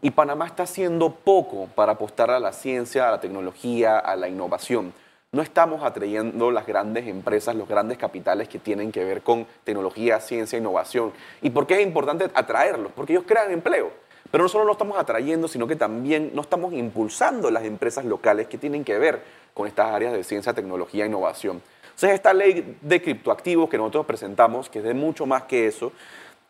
Y 0.00 0.10
Panamá 0.12 0.46
está 0.46 0.62
haciendo 0.62 1.10
poco 1.10 1.68
para 1.74 1.92
apostar 1.92 2.30
a 2.30 2.38
la 2.38 2.52
ciencia, 2.52 3.08
a 3.08 3.10
la 3.10 3.20
tecnología, 3.20 3.98
a 3.98 4.14
la 4.14 4.28
innovación 4.28 4.92
no 5.32 5.42
estamos 5.42 5.82
atrayendo 5.82 6.50
las 6.50 6.66
grandes 6.66 7.06
empresas, 7.06 7.54
los 7.54 7.68
grandes 7.68 7.98
capitales 7.98 8.48
que 8.48 8.58
tienen 8.58 8.90
que 8.90 9.04
ver 9.04 9.22
con 9.22 9.46
tecnología, 9.62 10.20
ciencia, 10.20 10.58
innovación. 10.58 11.12
¿Y 11.42 11.50
por 11.50 11.66
qué 11.66 11.74
es 11.74 11.82
importante 11.82 12.30
atraerlos? 12.32 12.92
Porque 12.92 13.12
ellos 13.12 13.24
crean 13.26 13.50
empleo. 13.50 13.92
Pero 14.30 14.44
no 14.44 14.48
solo 14.48 14.64
lo 14.64 14.72
estamos 14.72 14.98
atrayendo, 14.98 15.46
sino 15.46 15.66
que 15.66 15.76
también 15.76 16.30
no 16.34 16.42
estamos 16.42 16.72
impulsando 16.72 17.50
las 17.50 17.64
empresas 17.64 18.06
locales 18.06 18.46
que 18.46 18.56
tienen 18.56 18.84
que 18.84 18.98
ver 18.98 19.22
con 19.52 19.66
estas 19.66 19.92
áreas 19.92 20.14
de 20.14 20.24
ciencia, 20.24 20.54
tecnología 20.54 21.04
e 21.04 21.08
innovación. 21.08 21.62
Entonces, 21.84 22.12
esta 22.12 22.32
ley 22.32 22.78
de 22.80 23.02
criptoactivos 23.02 23.68
que 23.68 23.76
nosotros 23.76 24.06
presentamos, 24.06 24.70
que 24.70 24.78
es 24.78 24.84
de 24.84 24.94
mucho 24.94 25.26
más 25.26 25.42
que 25.42 25.66
eso, 25.66 25.92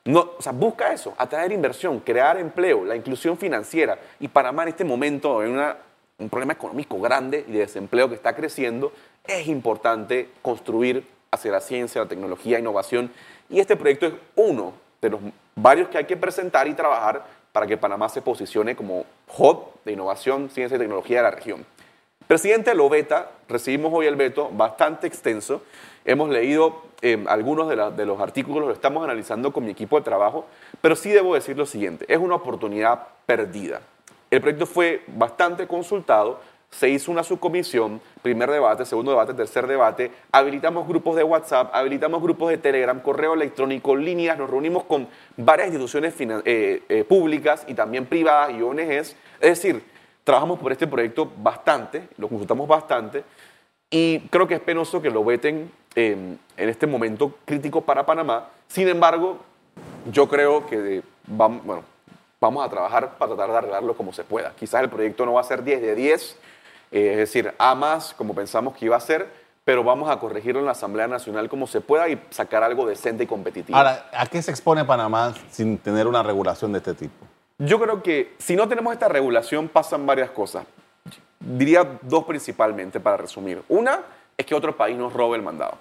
no, 0.04 0.32
busca 0.54 0.92
eso, 0.92 1.14
atraer 1.18 1.50
inversión, 1.52 2.00
crear 2.00 2.38
empleo, 2.38 2.84
la 2.84 2.94
inclusión 2.94 3.36
financiera. 3.36 3.98
Y 4.20 4.28
Panamá 4.28 4.62
en 4.62 4.68
este 4.70 4.84
momento, 4.84 5.42
en 5.42 5.52
una 5.52 5.76
un 6.18 6.28
problema 6.28 6.52
económico 6.52 7.00
grande 7.00 7.44
y 7.46 7.52
de 7.52 7.60
desempleo 7.60 8.08
que 8.08 8.14
está 8.14 8.34
creciendo, 8.34 8.92
es 9.24 9.46
importante 9.46 10.28
construir 10.42 11.06
hacia 11.30 11.52
la 11.52 11.60
ciencia, 11.60 12.02
la 12.02 12.08
tecnología, 12.08 12.58
innovación. 12.58 13.10
Y 13.48 13.60
este 13.60 13.76
proyecto 13.76 14.06
es 14.06 14.14
uno 14.34 14.72
de 15.00 15.10
los 15.10 15.20
varios 15.54 15.88
que 15.88 15.98
hay 15.98 16.04
que 16.04 16.16
presentar 16.16 16.66
y 16.66 16.74
trabajar 16.74 17.24
para 17.52 17.66
que 17.66 17.76
Panamá 17.76 18.08
se 18.08 18.22
posicione 18.22 18.74
como 18.76 19.04
hub 19.36 19.66
de 19.84 19.92
innovación, 19.92 20.50
ciencia 20.50 20.76
y 20.76 20.78
tecnología 20.78 21.18
de 21.18 21.22
la 21.22 21.30
región. 21.30 21.64
Presidente 22.26 22.74
lo 22.74 22.88
veta, 22.88 23.30
recibimos 23.48 23.92
hoy 23.94 24.06
el 24.06 24.16
veto 24.16 24.50
bastante 24.52 25.06
extenso. 25.06 25.62
Hemos 26.04 26.28
leído 26.28 26.82
eh, 27.00 27.24
algunos 27.26 27.68
de, 27.68 27.76
de, 27.92 28.06
los 28.06 28.20
artículos, 28.20 28.66
lo 28.66 28.72
estamos 28.72 29.02
analizando 29.02 29.52
con 29.52 29.64
mi 29.64 29.70
equipo 29.70 29.98
de 29.98 30.04
trabajo, 30.04 30.46
pero 30.80 30.94
sí 30.94 31.10
debo 31.10 31.34
decir 31.34 31.56
lo 31.56 31.64
siguiente, 31.64 32.04
es 32.08 32.18
una 32.18 32.34
oportunidad 32.34 33.06
perdida. 33.24 33.80
El 34.30 34.40
proyecto 34.40 34.66
fue 34.66 35.02
bastante 35.06 35.66
consultado, 35.66 36.40
se 36.70 36.90
hizo 36.90 37.10
una 37.10 37.22
subcomisión, 37.22 38.00
primer 38.20 38.50
debate, 38.50 38.84
segundo 38.84 39.10
debate, 39.10 39.32
tercer 39.32 39.66
debate, 39.66 40.10
habilitamos 40.30 40.86
grupos 40.86 41.16
de 41.16 41.24
WhatsApp, 41.24 41.70
habilitamos 41.74 42.22
grupos 42.22 42.50
de 42.50 42.58
Telegram, 42.58 43.00
correo 43.00 43.32
electrónico, 43.32 43.96
líneas, 43.96 44.36
nos 44.36 44.50
reunimos 44.50 44.84
con 44.84 45.08
varias 45.36 45.68
instituciones 45.68 46.14
eh, 46.20 46.82
eh, 46.88 47.04
públicas 47.04 47.64
y 47.66 47.74
también 47.74 48.04
privadas 48.04 48.50
y 48.50 48.60
ONGs. 48.60 49.16
Es 49.40 49.62
decir, 49.62 49.82
trabajamos 50.24 50.58
por 50.58 50.72
este 50.72 50.86
proyecto 50.86 51.30
bastante, 51.38 52.08
lo 52.18 52.28
consultamos 52.28 52.68
bastante 52.68 53.24
y 53.90 54.20
creo 54.28 54.46
que 54.46 54.54
es 54.56 54.60
penoso 54.60 55.00
que 55.00 55.10
lo 55.10 55.24
veten 55.24 55.70
en 55.94 56.38
este 56.56 56.86
momento 56.86 57.34
crítico 57.46 57.80
para 57.80 58.04
Panamá. 58.04 58.50
Sin 58.68 58.86
embargo, 58.86 59.38
yo 60.12 60.28
creo 60.28 60.66
que 60.66 61.02
vamos, 61.26 61.64
bueno, 61.64 61.82
vamos 62.40 62.64
a 62.64 62.68
trabajar 62.68 63.16
para 63.18 63.34
tratar 63.34 63.50
de 63.50 63.58
arreglarlo 63.58 63.96
como 63.96 64.12
se 64.12 64.24
pueda. 64.24 64.52
Quizás 64.58 64.82
el 64.82 64.88
proyecto 64.88 65.26
no 65.26 65.34
va 65.34 65.40
a 65.40 65.44
ser 65.44 65.62
10 65.62 65.80
de 65.82 65.94
10, 65.94 66.36
eh, 66.90 67.10
es 67.12 67.16
decir, 67.16 67.52
a 67.58 67.74
más 67.74 68.14
como 68.14 68.34
pensamos 68.34 68.76
que 68.76 68.86
iba 68.86 68.96
a 68.96 69.00
ser, 69.00 69.28
pero 69.64 69.84
vamos 69.84 70.08
a 70.08 70.18
corregirlo 70.18 70.60
en 70.60 70.66
la 70.66 70.72
Asamblea 70.72 71.08
Nacional 71.08 71.48
como 71.48 71.66
se 71.66 71.80
pueda 71.80 72.08
y 72.08 72.20
sacar 72.30 72.62
algo 72.62 72.86
decente 72.86 73.24
y 73.24 73.26
competitivo. 73.26 73.76
Ahora, 73.76 74.08
¿a 74.12 74.26
qué 74.26 74.40
se 74.40 74.50
expone 74.50 74.84
Panamá 74.84 75.34
sin 75.50 75.78
tener 75.78 76.06
una 76.06 76.22
regulación 76.22 76.72
de 76.72 76.78
este 76.78 76.94
tipo? 76.94 77.26
Yo 77.58 77.78
creo 77.78 78.02
que 78.02 78.34
si 78.38 78.56
no 78.56 78.68
tenemos 78.68 78.92
esta 78.92 79.08
regulación 79.08 79.68
pasan 79.68 80.06
varias 80.06 80.30
cosas. 80.30 80.64
Diría 81.40 81.98
dos 82.02 82.24
principalmente 82.24 83.00
para 83.00 83.16
resumir. 83.16 83.62
Una 83.68 84.00
es 84.36 84.46
que 84.46 84.54
otro 84.54 84.76
país 84.76 84.96
nos 84.96 85.12
robe 85.12 85.36
el 85.36 85.42
mandado. 85.42 85.76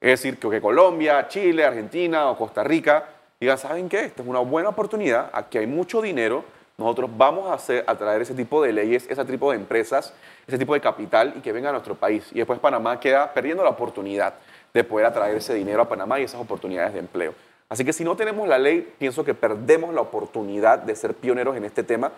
Es 0.00 0.20
decir, 0.20 0.38
que 0.38 0.60
Colombia, 0.60 1.26
Chile, 1.28 1.64
Argentina 1.64 2.28
o 2.28 2.36
Costa 2.36 2.62
Rica 2.62 3.08
digan, 3.42 3.58
¿saben 3.58 3.88
qué? 3.88 4.04
Esta 4.04 4.22
es 4.22 4.28
una 4.28 4.40
buena 4.40 4.68
oportunidad, 4.68 5.30
aquí 5.32 5.58
hay 5.58 5.66
mucho 5.66 6.00
dinero, 6.00 6.44
nosotros 6.78 7.10
vamos 7.16 7.50
a, 7.50 7.54
hacer, 7.54 7.84
a 7.86 7.94
traer 7.96 8.22
ese 8.22 8.34
tipo 8.34 8.62
de 8.62 8.72
leyes, 8.72 9.06
ese 9.08 9.24
tipo 9.24 9.50
de 9.50 9.56
empresas, 9.56 10.14
ese 10.46 10.58
tipo 10.58 10.74
de 10.74 10.80
capital 10.80 11.34
y 11.36 11.40
que 11.40 11.52
venga 11.52 11.68
a 11.68 11.72
nuestro 11.72 11.94
país. 11.94 12.28
Y 12.32 12.38
después 12.38 12.58
Panamá 12.58 12.98
queda 12.98 13.32
perdiendo 13.32 13.62
la 13.62 13.70
oportunidad 13.70 14.34
de 14.72 14.84
poder 14.84 15.06
atraer 15.06 15.36
ese 15.36 15.54
dinero 15.54 15.82
a 15.82 15.88
Panamá 15.88 16.18
y 16.18 16.24
esas 16.24 16.40
oportunidades 16.40 16.94
de 16.94 17.00
empleo. 17.00 17.34
Así 17.68 17.84
que 17.84 17.92
si 17.92 18.04
no 18.04 18.16
tenemos 18.16 18.48
la 18.48 18.58
ley, 18.58 18.92
pienso 18.98 19.24
que 19.24 19.34
perdemos 19.34 19.94
la 19.94 20.00
oportunidad 20.00 20.78
de 20.78 20.94
ser 20.94 21.14
pioneros 21.14 21.56
en 21.56 21.64
este 21.64 21.82
tema. 21.82 22.12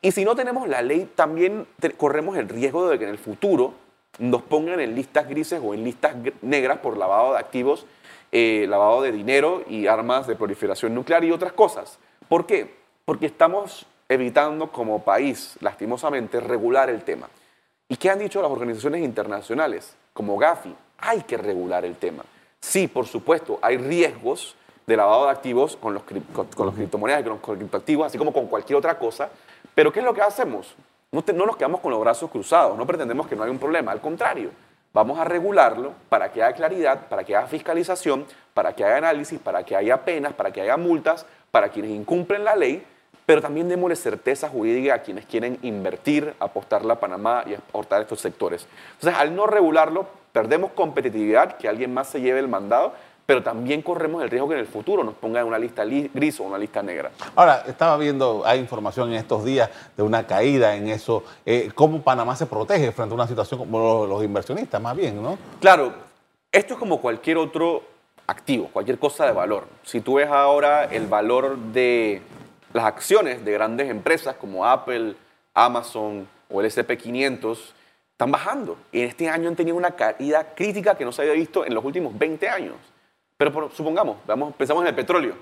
Y 0.00 0.12
si 0.12 0.24
no 0.24 0.36
tenemos 0.36 0.68
la 0.68 0.82
ley, 0.82 1.10
también 1.14 1.66
corremos 1.96 2.36
el 2.36 2.48
riesgo 2.48 2.88
de 2.88 2.98
que 2.98 3.04
en 3.04 3.10
el 3.10 3.18
futuro 3.18 3.74
nos 4.18 4.42
pongan 4.42 4.80
en 4.80 4.94
listas 4.94 5.28
grises 5.28 5.60
o 5.62 5.74
en 5.74 5.84
listas 5.84 6.14
negras 6.42 6.78
por 6.78 6.96
lavado 6.96 7.32
de 7.32 7.38
activos, 7.38 7.86
eh, 8.30 8.66
lavado 8.68 9.02
de 9.02 9.12
dinero 9.12 9.62
y 9.68 9.86
armas 9.86 10.26
de 10.26 10.36
proliferación 10.36 10.94
nuclear 10.94 11.24
y 11.24 11.32
otras 11.32 11.52
cosas. 11.52 11.98
¿Por 12.28 12.46
qué? 12.46 12.76
Porque 13.04 13.26
estamos 13.26 13.86
evitando 14.08 14.70
como 14.70 15.02
país, 15.02 15.56
lastimosamente, 15.60 16.40
regular 16.40 16.90
el 16.90 17.02
tema. 17.02 17.28
¿Y 17.88 17.96
qué 17.96 18.10
han 18.10 18.18
dicho 18.18 18.42
las 18.42 18.50
organizaciones 18.50 19.02
internacionales? 19.02 19.96
Como 20.12 20.36
Gafi, 20.36 20.74
hay 20.98 21.22
que 21.22 21.36
regular 21.36 21.84
el 21.84 21.96
tema. 21.96 22.24
Sí, 22.60 22.88
por 22.88 23.06
supuesto, 23.06 23.58
hay 23.62 23.78
riesgos 23.78 24.56
de 24.86 24.96
lavado 24.96 25.26
de 25.26 25.30
activos 25.30 25.76
con 25.76 25.94
los, 25.94 26.02
con, 26.02 26.66
los 26.66 26.74
criptomonedas 26.74 27.20
y 27.20 27.24
con 27.24 27.32
los 27.32 27.58
criptoactivos, 27.58 28.06
así 28.06 28.18
como 28.18 28.32
con 28.32 28.46
cualquier 28.46 28.78
otra 28.78 28.98
cosa. 28.98 29.30
Pero 29.74 29.92
¿qué 29.92 30.00
es 30.00 30.04
lo 30.04 30.14
que 30.14 30.22
hacemos? 30.22 30.74
No, 31.12 31.24
no 31.34 31.46
nos 31.46 31.56
quedamos 31.56 31.80
con 31.80 31.90
los 31.90 32.00
brazos 32.00 32.30
cruzados, 32.30 32.76
no 32.76 32.86
pretendemos 32.86 33.26
que 33.26 33.36
no 33.36 33.42
haya 33.42 33.52
un 33.52 33.58
problema, 33.58 33.92
al 33.92 34.00
contrario, 34.00 34.50
vamos 34.92 35.18
a 35.18 35.24
regularlo 35.24 35.92
para 36.08 36.32
que 36.32 36.42
haya 36.42 36.54
claridad, 36.54 37.08
para 37.08 37.24
que 37.24 37.36
haya 37.36 37.46
fiscalización, 37.46 38.26
para 38.54 38.74
que 38.74 38.84
haya 38.84 38.96
análisis, 38.96 39.38
para 39.38 39.64
que 39.64 39.76
haya 39.76 40.04
penas, 40.04 40.32
para 40.32 40.50
que 40.50 40.60
haya 40.60 40.76
multas, 40.76 41.26
para 41.50 41.68
quienes 41.68 41.90
incumplen 41.90 42.44
la 42.44 42.56
ley 42.56 42.84
pero 43.28 43.42
también 43.42 43.68
démosle 43.68 43.94
certeza 43.94 44.48
jurídica 44.48 44.94
a 44.94 44.98
quienes 45.00 45.26
quieren 45.26 45.58
invertir, 45.60 46.32
apostarle 46.40 46.94
a 46.94 46.98
Panamá 46.98 47.44
y 47.46 47.52
aportar 47.52 48.00
estos 48.00 48.22
sectores. 48.22 48.66
Entonces, 48.94 49.20
al 49.20 49.36
no 49.36 49.46
regularlo, 49.46 50.06
perdemos 50.32 50.70
competitividad, 50.70 51.58
que 51.58 51.68
alguien 51.68 51.92
más 51.92 52.08
se 52.08 52.22
lleve 52.22 52.40
el 52.40 52.48
mandado, 52.48 52.94
pero 53.28 53.42
también 53.42 53.82
corremos 53.82 54.22
el 54.22 54.30
riesgo 54.30 54.48
que 54.48 54.54
en 54.54 54.60
el 54.60 54.66
futuro 54.66 55.04
nos 55.04 55.12
pongan 55.12 55.42
en 55.42 55.48
una 55.48 55.58
lista 55.58 55.84
gris 55.84 56.40
o 56.40 56.44
una 56.44 56.56
lista 56.56 56.82
negra. 56.82 57.10
Ahora, 57.36 57.62
estaba 57.66 57.98
viendo, 57.98 58.42
hay 58.46 58.58
información 58.58 59.10
en 59.10 59.16
estos 59.16 59.44
días 59.44 59.68
de 59.94 60.02
una 60.02 60.26
caída 60.26 60.74
en 60.74 60.88
eso. 60.88 61.24
Eh, 61.44 61.70
¿Cómo 61.74 62.00
Panamá 62.00 62.34
se 62.36 62.46
protege 62.46 62.90
frente 62.90 63.12
a 63.12 63.16
una 63.16 63.26
situación 63.26 63.60
como 63.60 63.78
los, 63.80 64.08
los 64.08 64.24
inversionistas, 64.24 64.80
más 64.80 64.96
bien, 64.96 65.22
no? 65.22 65.36
Claro, 65.60 65.92
esto 66.50 66.72
es 66.72 66.80
como 66.80 67.02
cualquier 67.02 67.36
otro 67.36 67.82
activo, 68.26 68.70
cualquier 68.72 68.98
cosa 68.98 69.26
de 69.26 69.32
valor. 69.32 69.66
Si 69.82 70.00
tú 70.00 70.14
ves 70.14 70.28
ahora 70.28 70.84
el 70.84 71.06
valor 71.06 71.58
de 71.58 72.22
las 72.72 72.86
acciones 72.86 73.44
de 73.44 73.52
grandes 73.52 73.90
empresas 73.90 74.36
como 74.36 74.64
Apple, 74.64 75.16
Amazon 75.52 76.26
o 76.48 76.62
el 76.62 76.66
SP500 76.66 77.58
están 78.12 78.30
bajando. 78.30 78.78
Y 78.90 79.00
en 79.00 79.08
este 79.08 79.28
año 79.28 79.50
han 79.50 79.54
tenido 79.54 79.76
una 79.76 79.90
caída 79.90 80.54
crítica 80.54 80.94
que 80.94 81.04
no 81.04 81.12
se 81.12 81.20
había 81.20 81.34
visto 81.34 81.66
en 81.66 81.74
los 81.74 81.84
últimos 81.84 82.16
20 82.18 82.48
años. 82.48 82.76
Pero 83.38 83.70
supongamos, 83.72 84.16
vamos, 84.26 84.52
pensamos 84.56 84.82
en 84.82 84.88
el 84.88 84.94
petróleo. 84.96 85.34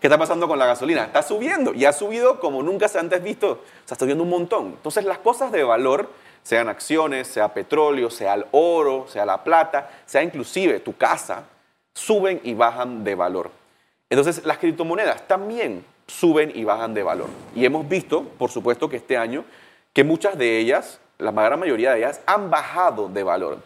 ¿Qué 0.00 0.06
está 0.06 0.16
pasando 0.16 0.48
con 0.48 0.58
la 0.58 0.64
gasolina? 0.64 1.04
Está 1.04 1.20
subiendo 1.20 1.74
y 1.74 1.84
ha 1.84 1.92
subido 1.92 2.40
como 2.40 2.62
nunca 2.62 2.88
se 2.88 2.98
antes 2.98 3.22
visto. 3.22 3.50
O 3.50 3.56
sea, 3.84 3.94
está 3.94 3.98
subiendo 3.98 4.24
un 4.24 4.30
montón. 4.30 4.66
Entonces, 4.68 5.04
las 5.04 5.18
cosas 5.18 5.52
de 5.52 5.62
valor, 5.62 6.08
sean 6.42 6.70
acciones, 6.70 7.26
sea 7.26 7.52
petróleo, 7.52 8.08
sea 8.08 8.34
el 8.34 8.46
oro, 8.52 9.06
sea 9.08 9.26
la 9.26 9.44
plata, 9.44 9.90
sea 10.06 10.22
inclusive 10.22 10.80
tu 10.80 10.96
casa, 10.96 11.44
suben 11.92 12.40
y 12.44 12.54
bajan 12.54 13.04
de 13.04 13.14
valor. 13.14 13.50
Entonces, 14.08 14.46
las 14.46 14.56
criptomonedas 14.56 15.28
también 15.28 15.84
suben 16.06 16.50
y 16.54 16.64
bajan 16.64 16.94
de 16.94 17.02
valor. 17.02 17.28
Y 17.54 17.66
hemos 17.66 17.86
visto, 17.86 18.22
por 18.38 18.50
supuesto, 18.50 18.88
que 18.88 18.96
este 18.96 19.18
año, 19.18 19.44
que 19.92 20.02
muchas 20.02 20.38
de 20.38 20.58
ellas, 20.60 20.98
la 21.18 21.30
gran 21.30 21.60
mayoría 21.60 21.92
de 21.92 21.98
ellas, 21.98 22.22
han 22.24 22.48
bajado 22.48 23.08
de 23.08 23.22
valor. 23.22 23.58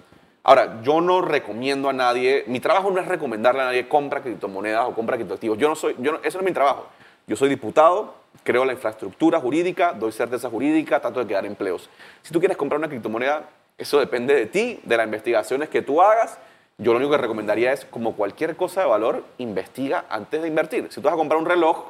Ahora, 0.49 0.81
yo 0.83 1.03
no 1.03 1.21
recomiendo 1.21 1.91
a 1.91 1.93
nadie, 1.93 2.45
mi 2.47 2.59
trabajo 2.59 2.91
no 2.91 2.99
es 3.03 3.07
recomendarle 3.07 3.61
a 3.61 3.65
nadie 3.67 3.87
compra 3.87 4.23
criptomonedas 4.23 4.87
o 4.87 4.95
compra 4.95 5.17
criptoactivos. 5.17 5.59
Yo 5.59 5.69
no 5.69 5.75
soy, 5.75 5.95
yo 5.99 6.19
eso 6.25 6.39
no 6.39 6.43
es 6.43 6.51
mi 6.51 6.55
trabajo. 6.55 6.87
Yo 7.27 7.37
soy 7.37 7.51
diputado, 7.51 8.15
creo 8.45 8.65
la 8.65 8.73
infraestructura 8.73 9.41
jurídica, 9.41 9.93
doy 9.93 10.11
certeza 10.11 10.49
jurídica, 10.49 11.01
trato 11.01 11.21
de 11.21 11.27
crear 11.27 11.45
empleos. 11.45 11.91
Si 12.23 12.33
tú 12.33 12.39
quieres 12.39 12.57
comprar 12.57 12.79
una 12.79 12.89
criptomoneda, 12.89 13.43
eso 13.77 14.01
depende 14.01 14.35
de 14.35 14.47
ti, 14.47 14.81
de 14.85 14.97
las 14.97 15.05
investigaciones 15.05 15.69
que 15.69 15.83
tú 15.83 16.01
hagas. 16.01 16.39
Yo 16.79 16.93
lo 16.93 16.99
único 16.99 17.11
que 17.11 17.19
recomendaría 17.19 17.75
es, 17.75 17.85
como 17.85 18.17
cualquier 18.17 18.57
cosa 18.57 18.81
de 18.81 18.87
valor, 18.87 19.25
investiga 19.37 20.07
antes 20.09 20.41
de 20.41 20.49
invertir. 20.49 20.87
Si 20.89 21.03
tú 21.03 21.09
vas 21.09 21.13
a 21.13 21.19
comprar 21.19 21.39
un 21.39 21.45
reloj, 21.45 21.85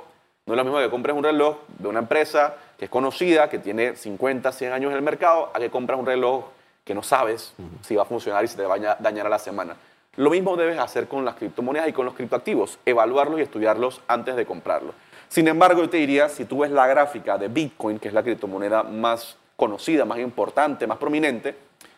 no 0.46 0.54
es 0.54 0.56
lo 0.56 0.64
mismo 0.64 0.80
que 0.80 0.90
compres 0.90 1.14
un 1.14 1.22
reloj 1.22 1.58
de 1.78 1.86
una 1.86 2.00
empresa 2.00 2.56
que 2.76 2.86
es 2.86 2.90
conocida, 2.90 3.48
que 3.50 3.60
tiene 3.60 3.94
50, 3.94 4.50
100 4.50 4.72
años 4.72 4.90
en 4.90 4.96
el 4.96 5.02
mercado, 5.02 5.52
a 5.54 5.60
que 5.60 5.70
compras 5.70 5.96
un 5.96 6.06
reloj 6.06 6.57
que 6.88 6.94
no 6.94 7.02
sabes 7.02 7.52
si 7.82 7.94
va 7.94 8.02
a 8.02 8.06
funcionar 8.06 8.42
y 8.42 8.48
se 8.48 8.56
te 8.56 8.64
va 8.64 8.76
a 8.76 8.96
dañar 8.98 9.26
a 9.26 9.28
la 9.28 9.38
semana. 9.38 9.76
Lo 10.16 10.30
mismo 10.30 10.56
debes 10.56 10.78
hacer 10.78 11.06
con 11.06 11.22
las 11.22 11.34
criptomonedas 11.34 11.86
y 11.86 11.92
con 11.92 12.06
los 12.06 12.14
criptoactivos, 12.14 12.78
evaluarlos 12.86 13.38
y 13.38 13.42
estudiarlos 13.42 14.00
antes 14.08 14.36
de 14.36 14.46
comprarlos. 14.46 14.94
Sin 15.28 15.46
embargo, 15.48 15.82
yo 15.82 15.90
te 15.90 15.98
diría, 15.98 16.30
si 16.30 16.46
tú 16.46 16.60
ves 16.60 16.70
la 16.70 16.86
gráfica 16.86 17.36
de 17.36 17.48
Bitcoin, 17.48 17.98
que 17.98 18.08
es 18.08 18.14
la 18.14 18.22
criptomoneda 18.22 18.82
más 18.84 19.36
conocida, 19.54 20.06
más 20.06 20.18
importante, 20.18 20.86
más 20.86 20.96
prominente, 20.96 21.54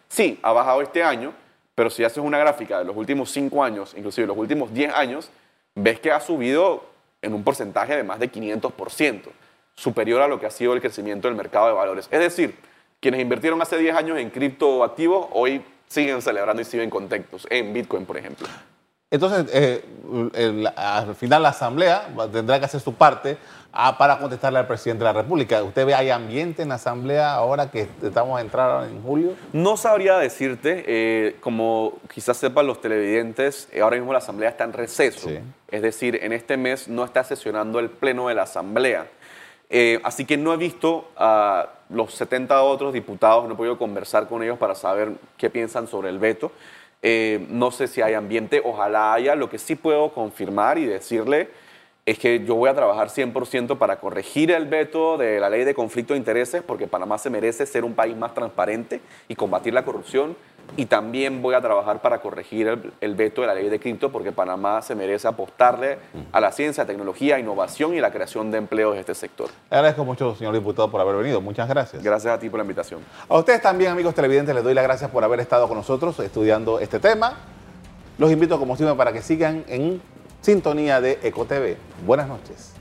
sí, 0.08 0.40
ha 0.42 0.52
bajado 0.52 0.82
este 0.82 1.04
año, 1.04 1.32
pero 1.76 1.88
si 1.88 2.02
haces 2.02 2.18
una 2.18 2.38
gráfica 2.38 2.80
de 2.80 2.84
los 2.84 2.96
últimos 2.96 3.30
5 3.30 3.62
años, 3.62 3.94
inclusive 3.96 4.26
los 4.26 4.36
últimos 4.36 4.74
10 4.74 4.92
años, 4.92 5.30
ves 5.76 6.00
que 6.00 6.10
ha 6.10 6.18
subido 6.18 6.84
en 7.22 7.32
un 7.32 7.44
porcentaje 7.44 7.94
de 7.94 8.02
más 8.02 8.18
de 8.18 8.30
500%, 8.30 9.22
superior 9.76 10.20
a 10.20 10.26
lo 10.26 10.40
que 10.40 10.46
ha 10.46 10.50
sido 10.50 10.74
el 10.74 10.80
crecimiento 10.80 11.28
del 11.28 11.36
mercado 11.36 11.68
de 11.68 11.74
valores. 11.74 12.08
Es 12.10 12.18
decir, 12.18 12.56
quienes 13.00 13.20
invirtieron 13.20 13.60
hace 13.62 13.78
10 13.78 13.96
años 13.96 14.18
en 14.18 14.30
criptoactivos 14.30 15.28
hoy 15.32 15.62
siguen 15.88 16.22
celebrando 16.22 16.62
y 16.62 16.64
siguen 16.64 16.90
contentos, 16.90 17.46
en 17.50 17.72
Bitcoin, 17.72 18.06
por 18.06 18.16
ejemplo. 18.16 18.46
Entonces, 19.10 19.46
eh, 19.52 19.82
al 20.76 21.16
final 21.16 21.42
la 21.42 21.48
Asamblea 21.48 22.08
tendrá 22.32 22.60
que 22.60 22.66
hacer 22.66 22.80
su 22.80 22.94
parte 22.94 23.38
ah, 23.72 23.98
para 23.98 24.18
contestarle 24.18 24.60
al 24.60 24.68
presidente 24.68 25.02
de 25.02 25.12
la 25.12 25.20
República. 25.20 25.64
¿Usted 25.64 25.84
ve 25.84 25.94
hay 25.94 26.10
ambiente 26.10 26.62
en 26.62 26.68
la 26.68 26.76
Asamblea 26.76 27.32
ahora 27.32 27.72
que 27.72 27.88
estamos 28.00 28.38
a 28.38 28.40
entrar 28.40 28.88
en 28.88 29.02
julio? 29.02 29.32
No 29.52 29.76
sabría 29.76 30.16
decirte, 30.16 30.84
eh, 30.86 31.36
como 31.40 31.94
quizás 32.14 32.36
sepan 32.36 32.68
los 32.68 32.80
televidentes, 32.80 33.68
eh, 33.72 33.80
ahora 33.80 33.96
mismo 33.96 34.12
la 34.12 34.20
Asamblea 34.20 34.50
está 34.50 34.62
en 34.62 34.74
receso. 34.74 35.28
Es 35.68 35.82
decir, 35.82 36.20
en 36.22 36.32
este 36.32 36.56
mes 36.56 36.86
no 36.86 37.04
está 37.04 37.24
sesionando 37.24 37.80
el 37.80 37.90
Pleno 37.90 38.28
de 38.28 38.36
la 38.36 38.42
Asamblea. 38.42 39.08
Así 40.02 40.24
que 40.24 40.36
no 40.36 40.52
he 40.52 40.56
visto 40.56 41.08
a 41.16 41.68
los 41.90 42.14
70 42.14 42.62
otros 42.62 42.92
diputados, 42.92 43.46
no 43.46 43.54
he 43.54 43.56
podido 43.56 43.78
conversar 43.78 44.28
con 44.28 44.42
ellos 44.42 44.58
para 44.58 44.74
saber 44.74 45.12
qué 45.36 45.50
piensan 45.50 45.86
sobre 45.86 46.08
el 46.08 46.18
veto. 46.18 46.52
Eh, 47.02 47.46
no 47.48 47.70
sé 47.70 47.88
si 47.88 48.02
hay 48.02 48.14
ambiente, 48.14 48.60
ojalá 48.64 49.14
haya. 49.14 49.34
Lo 49.34 49.48
que 49.48 49.58
sí 49.58 49.74
puedo 49.74 50.12
confirmar 50.12 50.78
y 50.78 50.86
decirle 50.86 51.48
es 52.10 52.18
que 52.18 52.44
yo 52.44 52.56
voy 52.56 52.68
a 52.68 52.74
trabajar 52.74 53.08
100% 53.08 53.78
para 53.78 54.00
corregir 54.00 54.50
el 54.50 54.66
veto 54.66 55.16
de 55.16 55.38
la 55.38 55.48
ley 55.48 55.62
de 55.62 55.74
conflicto 55.74 56.14
de 56.14 56.18
intereses, 56.18 56.60
porque 56.60 56.88
Panamá 56.88 57.18
se 57.18 57.30
merece 57.30 57.66
ser 57.66 57.84
un 57.84 57.94
país 57.94 58.16
más 58.16 58.34
transparente 58.34 59.00
y 59.28 59.36
combatir 59.36 59.74
la 59.74 59.84
corrupción. 59.84 60.36
Y 60.76 60.86
también 60.86 61.40
voy 61.40 61.54
a 61.54 61.60
trabajar 61.60 62.02
para 62.02 62.20
corregir 62.20 62.66
el, 62.66 62.92
el 63.00 63.14
veto 63.14 63.42
de 63.42 63.46
la 63.46 63.54
ley 63.54 63.68
de 63.68 63.78
cripto, 63.78 64.10
porque 64.10 64.32
Panamá 64.32 64.82
se 64.82 64.96
merece 64.96 65.28
apostarle 65.28 65.98
a 66.32 66.40
la 66.40 66.50
ciencia, 66.50 66.84
tecnología, 66.84 67.38
innovación 67.38 67.94
y 67.94 68.00
la 68.00 68.10
creación 68.10 68.50
de 68.50 68.58
empleos 68.58 68.94
en 68.94 69.00
este 69.00 69.14
sector. 69.14 69.48
Le 69.70 69.76
agradezco 69.76 70.04
mucho, 70.04 70.34
señor 70.34 70.54
diputado, 70.54 70.90
por 70.90 71.00
haber 71.00 71.14
venido. 71.14 71.40
Muchas 71.40 71.68
gracias. 71.68 72.02
Gracias 72.02 72.34
a 72.34 72.40
ti 72.40 72.50
por 72.50 72.58
la 72.58 72.64
invitación. 72.64 73.00
A 73.28 73.38
ustedes 73.38 73.62
también, 73.62 73.92
amigos 73.92 74.16
televidentes, 74.16 74.52
les 74.52 74.64
doy 74.64 74.74
las 74.74 74.82
gracias 74.82 75.10
por 75.12 75.22
haber 75.22 75.38
estado 75.38 75.68
con 75.68 75.76
nosotros 75.76 76.18
estudiando 76.18 76.80
este 76.80 76.98
tema. 76.98 77.36
Los 78.18 78.32
invito, 78.32 78.58
como 78.58 78.76
siempre, 78.76 78.96
para 78.96 79.12
que 79.12 79.22
sigan 79.22 79.64
en 79.68 80.02
sintonía 80.40 81.00
de 81.00 81.18
EcoTV. 81.22 81.76
Buenas 82.06 82.28
noches. 82.28 82.72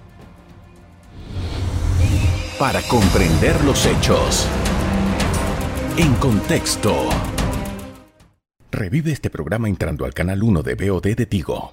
Para 2.57 2.81
comprender 2.83 3.63
los 3.63 3.85
hechos. 3.85 4.47
En 5.97 6.13
contexto. 6.15 7.09
Revive 8.71 9.11
este 9.11 9.29
programa 9.29 9.67
entrando 9.67 10.05
al 10.05 10.13
canal 10.13 10.43
1 10.43 10.63
de 10.63 10.75
BOD 10.75 11.15
de 11.15 11.25
Tigo. 11.25 11.71